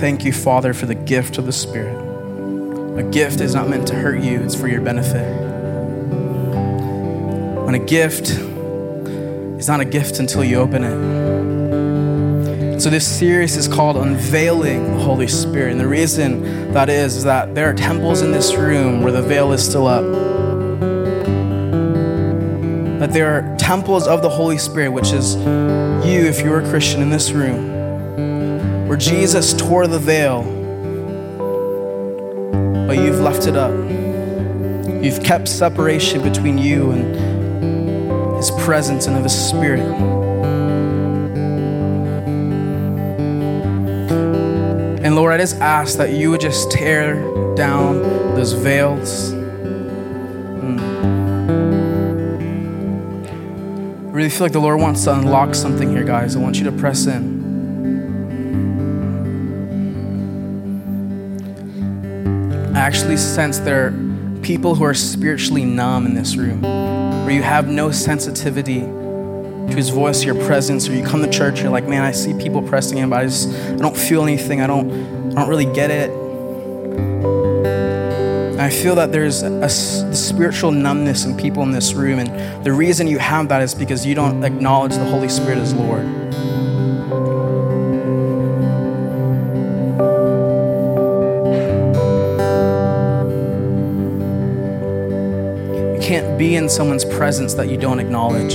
Thank 0.00 0.26
you, 0.26 0.34
Father, 0.34 0.74
for 0.74 0.84
the 0.84 0.94
gift 0.94 1.38
of 1.38 1.46
the 1.46 1.52
Spirit. 1.52 1.96
A 2.98 3.02
gift 3.04 3.40
is 3.40 3.54
not 3.54 3.70
meant 3.70 3.88
to 3.88 3.94
hurt 3.94 4.22
you, 4.22 4.38
it's 4.40 4.54
for 4.54 4.68
your 4.68 4.82
benefit. 4.82 5.26
When 7.64 7.74
a 7.74 7.78
gift 7.82 8.28
is 9.58 9.66
not 9.66 9.80
a 9.80 9.86
gift 9.86 10.18
until 10.18 10.44
you 10.44 10.56
open 10.56 10.84
it. 10.84 11.11
So 12.82 12.90
this 12.90 13.06
series 13.06 13.56
is 13.56 13.68
called 13.68 13.96
Unveiling 13.96 14.96
the 14.96 14.98
Holy 15.04 15.28
Spirit. 15.28 15.70
And 15.70 15.78
the 15.78 15.86
reason 15.86 16.72
that 16.72 16.88
is, 16.88 17.14
is 17.14 17.22
that 17.22 17.54
there 17.54 17.70
are 17.70 17.74
temples 17.74 18.22
in 18.22 18.32
this 18.32 18.56
room 18.56 19.04
where 19.04 19.12
the 19.12 19.22
veil 19.22 19.52
is 19.52 19.64
still 19.64 19.86
up. 19.86 20.02
That 22.98 23.12
there 23.12 23.32
are 23.32 23.56
temples 23.56 24.08
of 24.08 24.20
the 24.20 24.28
Holy 24.28 24.58
Spirit, 24.58 24.88
which 24.88 25.12
is 25.12 25.36
you, 25.36 26.26
if 26.26 26.40
you're 26.40 26.58
a 26.58 26.68
Christian 26.70 27.02
in 27.02 27.10
this 27.10 27.30
room, 27.30 28.88
where 28.88 28.98
Jesus 28.98 29.54
tore 29.54 29.86
the 29.86 30.00
veil, 30.00 30.42
but 32.88 32.96
you've 32.96 33.20
left 33.20 33.46
it 33.46 33.54
up. 33.56 33.70
You've 35.04 35.22
kept 35.22 35.46
separation 35.46 36.20
between 36.20 36.58
you 36.58 36.90
and 36.90 38.36
his 38.38 38.50
presence 38.50 39.06
and 39.06 39.16
of 39.16 39.22
His 39.22 39.48
Spirit. 39.50 40.31
And 45.12 45.18
Lord, 45.18 45.30
I 45.30 45.36
just 45.36 45.56
ask 45.56 45.98
that 45.98 46.14
you 46.14 46.30
would 46.30 46.40
just 46.40 46.70
tear 46.70 47.16
down 47.54 48.00
those 48.34 48.54
veils. 48.54 49.34
Mm. 49.34 50.80
I 54.08 54.10
really 54.10 54.30
feel 54.30 54.40
like 54.46 54.52
the 54.52 54.58
Lord 54.58 54.80
wants 54.80 55.04
to 55.04 55.12
unlock 55.12 55.54
something 55.54 55.90
here, 55.90 56.02
guys. 56.02 56.34
I 56.34 56.38
want 56.38 56.56
you 56.56 56.64
to 56.64 56.72
press 56.72 57.04
in. 57.04 57.42
I 62.74 62.78
actually 62.78 63.18
sense 63.18 63.58
there 63.58 63.88
are 63.88 63.94
people 64.40 64.74
who 64.74 64.84
are 64.84 64.94
spiritually 64.94 65.66
numb 65.66 66.06
in 66.06 66.14
this 66.14 66.36
room 66.36 66.62
where 66.62 67.32
you 67.32 67.42
have 67.42 67.68
no 67.68 67.90
sensitivity 67.90 68.80
to 69.72 69.76
his 69.76 69.88
voice, 69.88 70.22
your 70.22 70.34
presence, 70.34 70.86
or 70.88 70.94
you 70.94 71.02
come 71.02 71.22
to 71.22 71.30
church, 71.30 71.62
you're 71.62 71.70
like, 71.70 71.88
man, 71.88 72.02
I 72.02 72.12
see 72.12 72.34
people 72.34 72.62
pressing 72.62 72.98
in, 72.98 73.08
but 73.08 73.20
I 73.20 73.24
just 73.24 73.48
I 73.48 73.76
don't 73.76 73.96
feel 73.96 74.22
anything. 74.22 74.60
I 74.60 74.66
don't 74.66 74.90
I 75.32 75.34
don't 75.34 75.48
really 75.48 75.72
get 75.72 75.90
it. 75.90 76.10
And 78.50 78.60
I 78.60 78.68
feel 78.68 78.94
that 78.96 79.12
there's 79.12 79.42
a, 79.42 79.50
a 79.62 79.68
spiritual 79.68 80.72
numbness 80.72 81.24
in 81.24 81.36
people 81.38 81.62
in 81.62 81.70
this 81.70 81.94
room, 81.94 82.18
and 82.18 82.64
the 82.64 82.72
reason 82.72 83.06
you 83.06 83.18
have 83.18 83.48
that 83.48 83.62
is 83.62 83.74
because 83.74 84.04
you 84.04 84.14
don't 84.14 84.44
acknowledge 84.44 84.92
the 84.94 85.06
Holy 85.06 85.30
Spirit 85.30 85.56
as 85.58 85.72
Lord. 85.72 86.04
You 95.94 96.00
can't 96.06 96.38
be 96.38 96.56
in 96.56 96.68
someone's 96.68 97.06
presence 97.06 97.54
that 97.54 97.70
you 97.70 97.78
don't 97.78 98.00
acknowledge. 98.00 98.54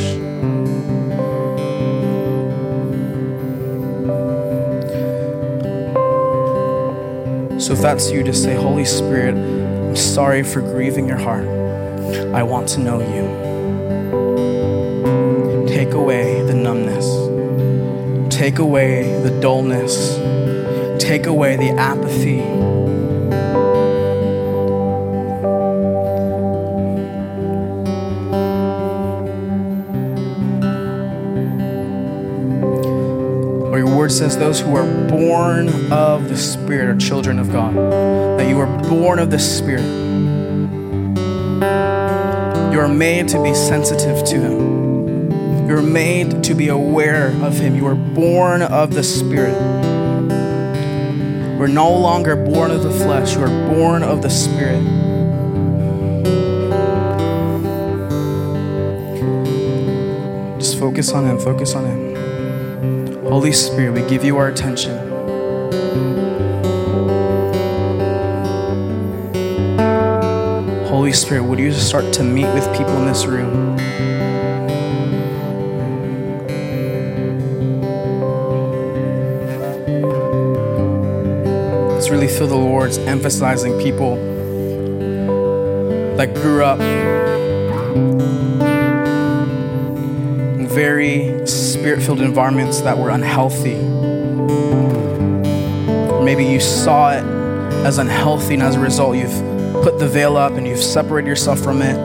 So 7.67 7.73
if 7.73 7.81
that's 7.81 8.09
you, 8.09 8.23
just 8.23 8.43
say, 8.43 8.55
Holy 8.55 8.85
Spirit, 8.85 9.35
I'm 9.35 9.93
sorry 9.97 10.41
for 10.41 10.61
grieving 10.61 11.05
your 11.05 11.17
heart. 11.17 11.45
I 12.33 12.41
want 12.41 12.69
to 12.69 12.79
know 12.79 13.01
you. 13.01 13.27
Take 15.67 15.91
away 15.91 16.43
the 16.43 16.53
numbness. 16.53 17.05
Take 18.33 18.59
away 18.59 19.21
the 19.21 19.37
dullness. 19.41 20.15
Take 21.03 21.25
away 21.25 21.57
the 21.57 21.71
apathy. 21.71 22.39
Says, 34.17 34.35
those 34.35 34.59
who 34.59 34.75
are 34.75 35.07
born 35.07 35.69
of 35.91 36.27
the 36.27 36.37
Spirit 36.37 36.89
are 36.89 36.97
children 36.97 37.37
of 37.37 37.51
God. 37.51 37.75
That 37.75 38.49
you 38.49 38.59
are 38.59 38.89
born 38.89 39.19
of 39.19 39.29
the 39.29 39.37
Spirit. 39.37 39.83
You 42.73 42.79
are 42.79 42.87
made 42.87 43.27
to 43.29 43.43
be 43.43 43.53
sensitive 43.53 44.25
to 44.25 44.35
Him. 44.39 45.67
You're 45.67 45.83
made 45.83 46.43
to 46.45 46.55
be 46.55 46.69
aware 46.69 47.27
of 47.43 47.59
Him. 47.59 47.75
You 47.75 47.85
are 47.85 47.93
born 47.93 48.63
of 48.63 48.95
the 48.95 49.03
Spirit. 49.03 49.55
We're 51.59 51.67
no 51.67 51.91
longer 51.91 52.35
born 52.35 52.71
of 52.71 52.81
the 52.81 52.91
flesh, 52.91 53.35
you 53.35 53.43
are 53.43 53.69
born 53.69 54.01
of 54.01 54.23
the 54.23 54.29
Spirit. 54.29 54.83
Just 60.59 60.79
focus 60.79 61.11
on 61.11 61.25
Him, 61.25 61.37
focus 61.37 61.75
on 61.75 61.85
Him. 61.85 62.16
Holy 63.29 63.51
Spirit, 63.51 63.91
we 63.91 64.09
give 64.09 64.23
you 64.23 64.37
our 64.37 64.47
attention. 64.47 64.97
Holy 70.87 71.11
Spirit, 71.11 71.43
would 71.43 71.59
you 71.59 71.73
start 71.73 72.13
to 72.13 72.23
meet 72.23 72.45
with 72.53 72.65
people 72.71 72.97
in 72.97 73.05
this 73.05 73.25
room? 73.25 73.75
Let's 81.89 82.09
really 82.09 82.29
feel 82.29 82.47
the 82.47 82.55
Lord's 82.55 82.97
emphasizing 82.97 83.77
people 83.77 84.15
that 86.15 86.33
grew 86.33 86.63
up 86.63 86.79
very 90.69 91.36
spirit 91.87 92.03
filled 92.03 92.19
environments 92.19 92.81
that 92.81 92.97
were 92.97 93.09
unhealthy. 93.11 93.77
Maybe 96.21 96.43
you 96.43 96.59
saw 96.59 97.11
it 97.11 97.23
as 97.85 97.97
unhealthy, 97.97 98.55
and 98.55 98.63
as 98.63 98.75
a 98.75 98.79
result, 98.81 99.15
you've 99.15 99.31
put 99.83 99.97
the 99.97 100.05
veil 100.05 100.35
up 100.35 100.51
and 100.57 100.67
you've 100.67 100.83
separated 100.83 101.29
yourself 101.29 101.61
from 101.61 101.81
it. 101.81 101.95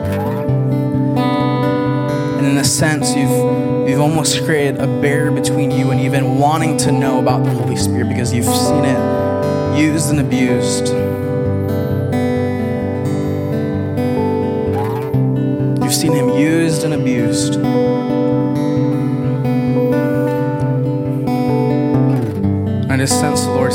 And 2.37 2.47
in 2.47 2.57
a 2.57 2.63
sense, 2.63 3.13
you've, 3.13 3.89
you've 3.89 3.99
almost 3.99 4.45
created 4.45 4.79
a 4.79 4.87
barrier 5.01 5.31
between 5.31 5.69
you 5.69 5.91
and 5.91 5.99
even 5.99 6.37
wanting 6.37 6.77
to 6.77 6.93
know 6.93 7.19
about 7.19 7.43
the 7.43 7.49
Holy 7.49 7.75
Spirit 7.75 8.07
because 8.07 8.33
you've 8.33 8.45
seen 8.45 8.85
it 8.85 9.77
used 9.77 10.11
and 10.11 10.21
abused. 10.21 10.93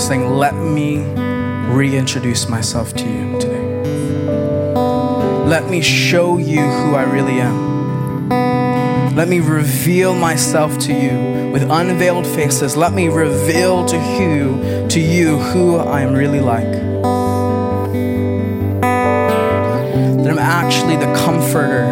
Saying, 0.09 0.31
Let 0.31 0.55
me 0.55 1.01
reintroduce 1.71 2.49
myself 2.49 2.95
to 2.95 3.05
you 3.05 3.39
today. 3.39 3.63
Let 5.45 5.69
me 5.69 5.83
show 5.83 6.39
you 6.39 6.63
who 6.63 6.95
I 6.95 7.03
really 7.03 7.41
am. 7.41 8.29
Let 9.15 9.29
me 9.29 9.41
reveal 9.41 10.15
myself 10.15 10.79
to 10.79 10.95
you 10.95 11.51
with 11.53 11.63
unveiled 11.71 12.27
faces. 12.27 12.75
Let 12.75 12.95
me 12.95 13.09
reveal 13.09 13.85
to 13.85 13.97
you, 13.97 14.89
to 14.89 14.99
you 14.99 15.37
who 15.39 15.77
I 15.77 16.01
am 16.01 16.15
really 16.15 16.41
like. 16.41 16.73
That 20.23 20.31
I'm 20.31 20.39
actually 20.39 20.97
the 20.97 21.13
comforter, 21.15 21.87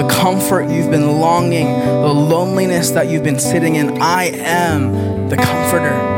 the 0.00 0.08
comfort 0.10 0.70
you've 0.70 0.90
been 0.90 1.20
longing, 1.20 1.66
the 1.66 2.14
loneliness 2.14 2.92
that 2.92 3.08
you've 3.08 3.24
been 3.24 3.38
sitting 3.38 3.74
in. 3.74 4.00
I 4.00 4.30
am 4.34 5.28
the 5.28 5.36
comforter. 5.36 6.13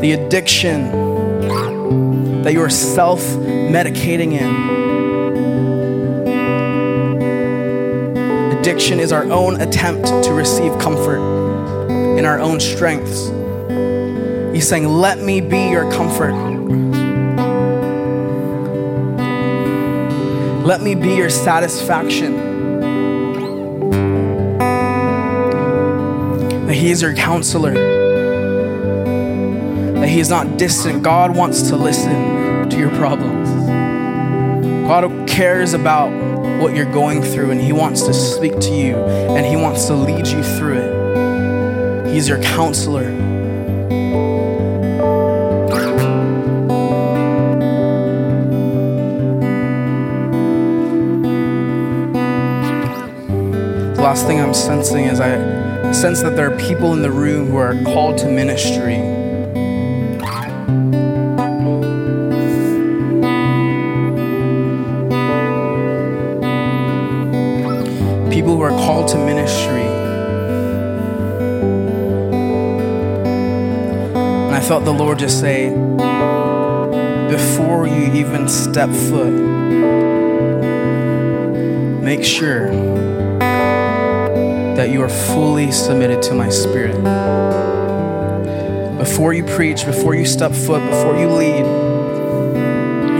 The 0.00 0.12
addiction 0.12 0.92
that 2.42 2.52
you 2.52 2.60
are 2.60 2.70
self 2.70 3.20
medicating 3.22 4.32
in. 4.32 4.76
Addiction 8.58 9.00
is 9.00 9.10
our 9.10 9.24
own 9.32 9.60
attempt 9.60 10.06
to 10.24 10.32
receive 10.32 10.78
comfort 10.78 11.18
in 12.18 12.24
our 12.24 12.38
own 12.38 12.60
strengths. 12.60 13.28
He's 14.54 14.68
saying, 14.68 14.86
Let 14.86 15.18
me 15.18 15.40
be 15.40 15.70
your 15.70 15.90
comfort. 15.90 16.34
Let 20.62 20.82
me 20.82 20.94
be 20.94 21.14
your 21.14 21.30
satisfaction. 21.30 22.36
That 26.66 26.74
He 26.74 26.90
is 26.90 27.00
your 27.00 27.14
counselor. 27.14 27.95
That 30.06 30.12
He 30.12 30.20
is 30.20 30.30
not 30.30 30.56
distant. 30.56 31.02
God 31.02 31.36
wants 31.36 31.62
to 31.62 31.76
listen 31.76 32.68
to 32.70 32.78
your 32.78 32.90
problems. 32.90 33.50
God 34.86 35.28
cares 35.28 35.74
about 35.74 36.12
what 36.60 36.76
you're 36.76 36.92
going 36.92 37.22
through 37.22 37.50
and 37.50 37.60
He 37.60 37.72
wants 37.72 38.02
to 38.02 38.14
speak 38.14 38.56
to 38.60 38.72
you 38.72 38.94
and 38.94 39.44
He 39.44 39.56
wants 39.56 39.86
to 39.86 39.94
lead 39.94 40.28
you 40.28 40.44
through 40.44 40.78
it. 40.78 42.14
He's 42.14 42.28
your 42.28 42.40
counselor. 42.40 43.10
The 53.90 54.00
last 54.00 54.28
thing 54.28 54.40
I'm 54.40 54.54
sensing 54.54 55.06
is 55.06 55.18
I 55.18 55.90
sense 55.90 56.22
that 56.22 56.36
there 56.36 56.52
are 56.52 56.56
people 56.56 56.92
in 56.92 57.02
the 57.02 57.10
room 57.10 57.48
who 57.48 57.56
are 57.56 57.74
called 57.82 58.18
to 58.18 58.28
ministry. 58.28 59.15
To 69.08 69.18
ministry. 69.18 69.86
And 74.46 74.54
I 74.54 74.60
felt 74.60 74.84
the 74.84 74.92
Lord 74.92 75.18
just 75.18 75.40
say, 75.40 75.70
before 77.30 77.86
you 77.86 78.12
even 78.14 78.48
step 78.48 78.90
foot, 78.90 79.32
make 82.02 82.22
sure 82.24 82.70
that 84.76 84.90
you 84.90 85.02
are 85.02 85.08
fully 85.08 85.72
submitted 85.72 86.22
to 86.22 86.34
my 86.34 86.48
spirit. 86.48 86.96
Before 88.98 89.32
you 89.32 89.44
preach, 89.44 89.84
before 89.84 90.14
you 90.14 90.24
step 90.24 90.52
foot, 90.52 90.82
before 90.88 91.16
you 91.16 91.28
lead, 91.28 91.64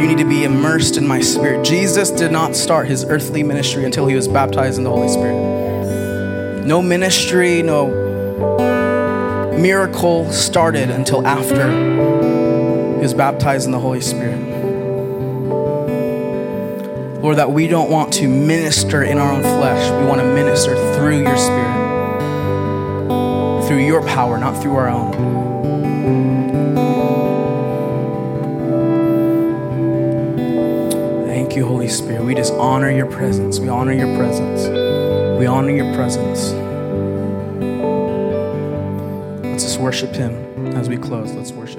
you 0.01 0.07
need 0.07 0.19
to 0.19 0.29
be 0.29 0.45
immersed 0.45 0.97
in 0.97 1.07
my 1.07 1.21
spirit. 1.21 1.65
Jesus 1.65 2.11
did 2.11 2.31
not 2.31 2.55
start 2.55 2.87
his 2.87 3.05
earthly 3.05 3.43
ministry 3.43 3.85
until 3.85 4.07
he 4.07 4.15
was 4.15 4.29
baptized 4.29 4.79
in 4.79 4.85
the 4.85 4.91
Holy 4.91 5.09
Spirit. 5.09 5.46
No 6.67 6.83
ministry, 6.83 7.63
no 7.63 7.87
miracle 9.57 10.33
started 10.33 10.91
until 10.91 11.25
after 11.25 11.71
he 11.71 13.01
was 13.01 13.15
baptized 13.15 13.67
in 13.67 13.71
the 13.71 13.79
Holy 13.79 14.01
Spirit. 14.01 14.41
Lord, 17.23 17.37
that 17.37 17.53
we 17.53 17.69
don't 17.69 17.89
want 17.89 18.13
to 18.15 18.27
minister 18.27 19.05
in 19.05 19.17
our 19.19 19.31
own 19.31 19.43
flesh. 19.43 19.93
We 19.93 20.07
want 20.09 20.21
to 20.21 20.27
minister 20.27 20.75
through 20.97 21.23
your 21.23 21.37
spirit, 21.37 21.77
through 23.69 23.87
your 23.87 24.05
power, 24.05 24.37
not 24.37 24.61
through 24.61 24.75
our 24.75 24.89
own. 24.89 25.13
Thank 31.29 31.55
you, 31.55 31.65
Holy 31.65 31.87
Spirit. 31.87 32.25
We 32.25 32.35
just 32.35 32.55
honor 32.55 32.91
your 32.91 33.07
presence. 33.07 33.61
We 33.61 33.69
honor 33.69 33.93
your 33.93 34.17
presence. 34.17 34.76
We 35.39 35.45
honor 35.45 35.71
your 35.71 35.95
presence. 35.95 36.53
Let's 39.45 39.65
just 39.65 39.79
worship 39.79 40.15
him 40.15 40.33
as 40.75 40.89
we 40.89 40.97
close. 40.97 41.35
Let's 41.35 41.53
worship. 41.53 41.76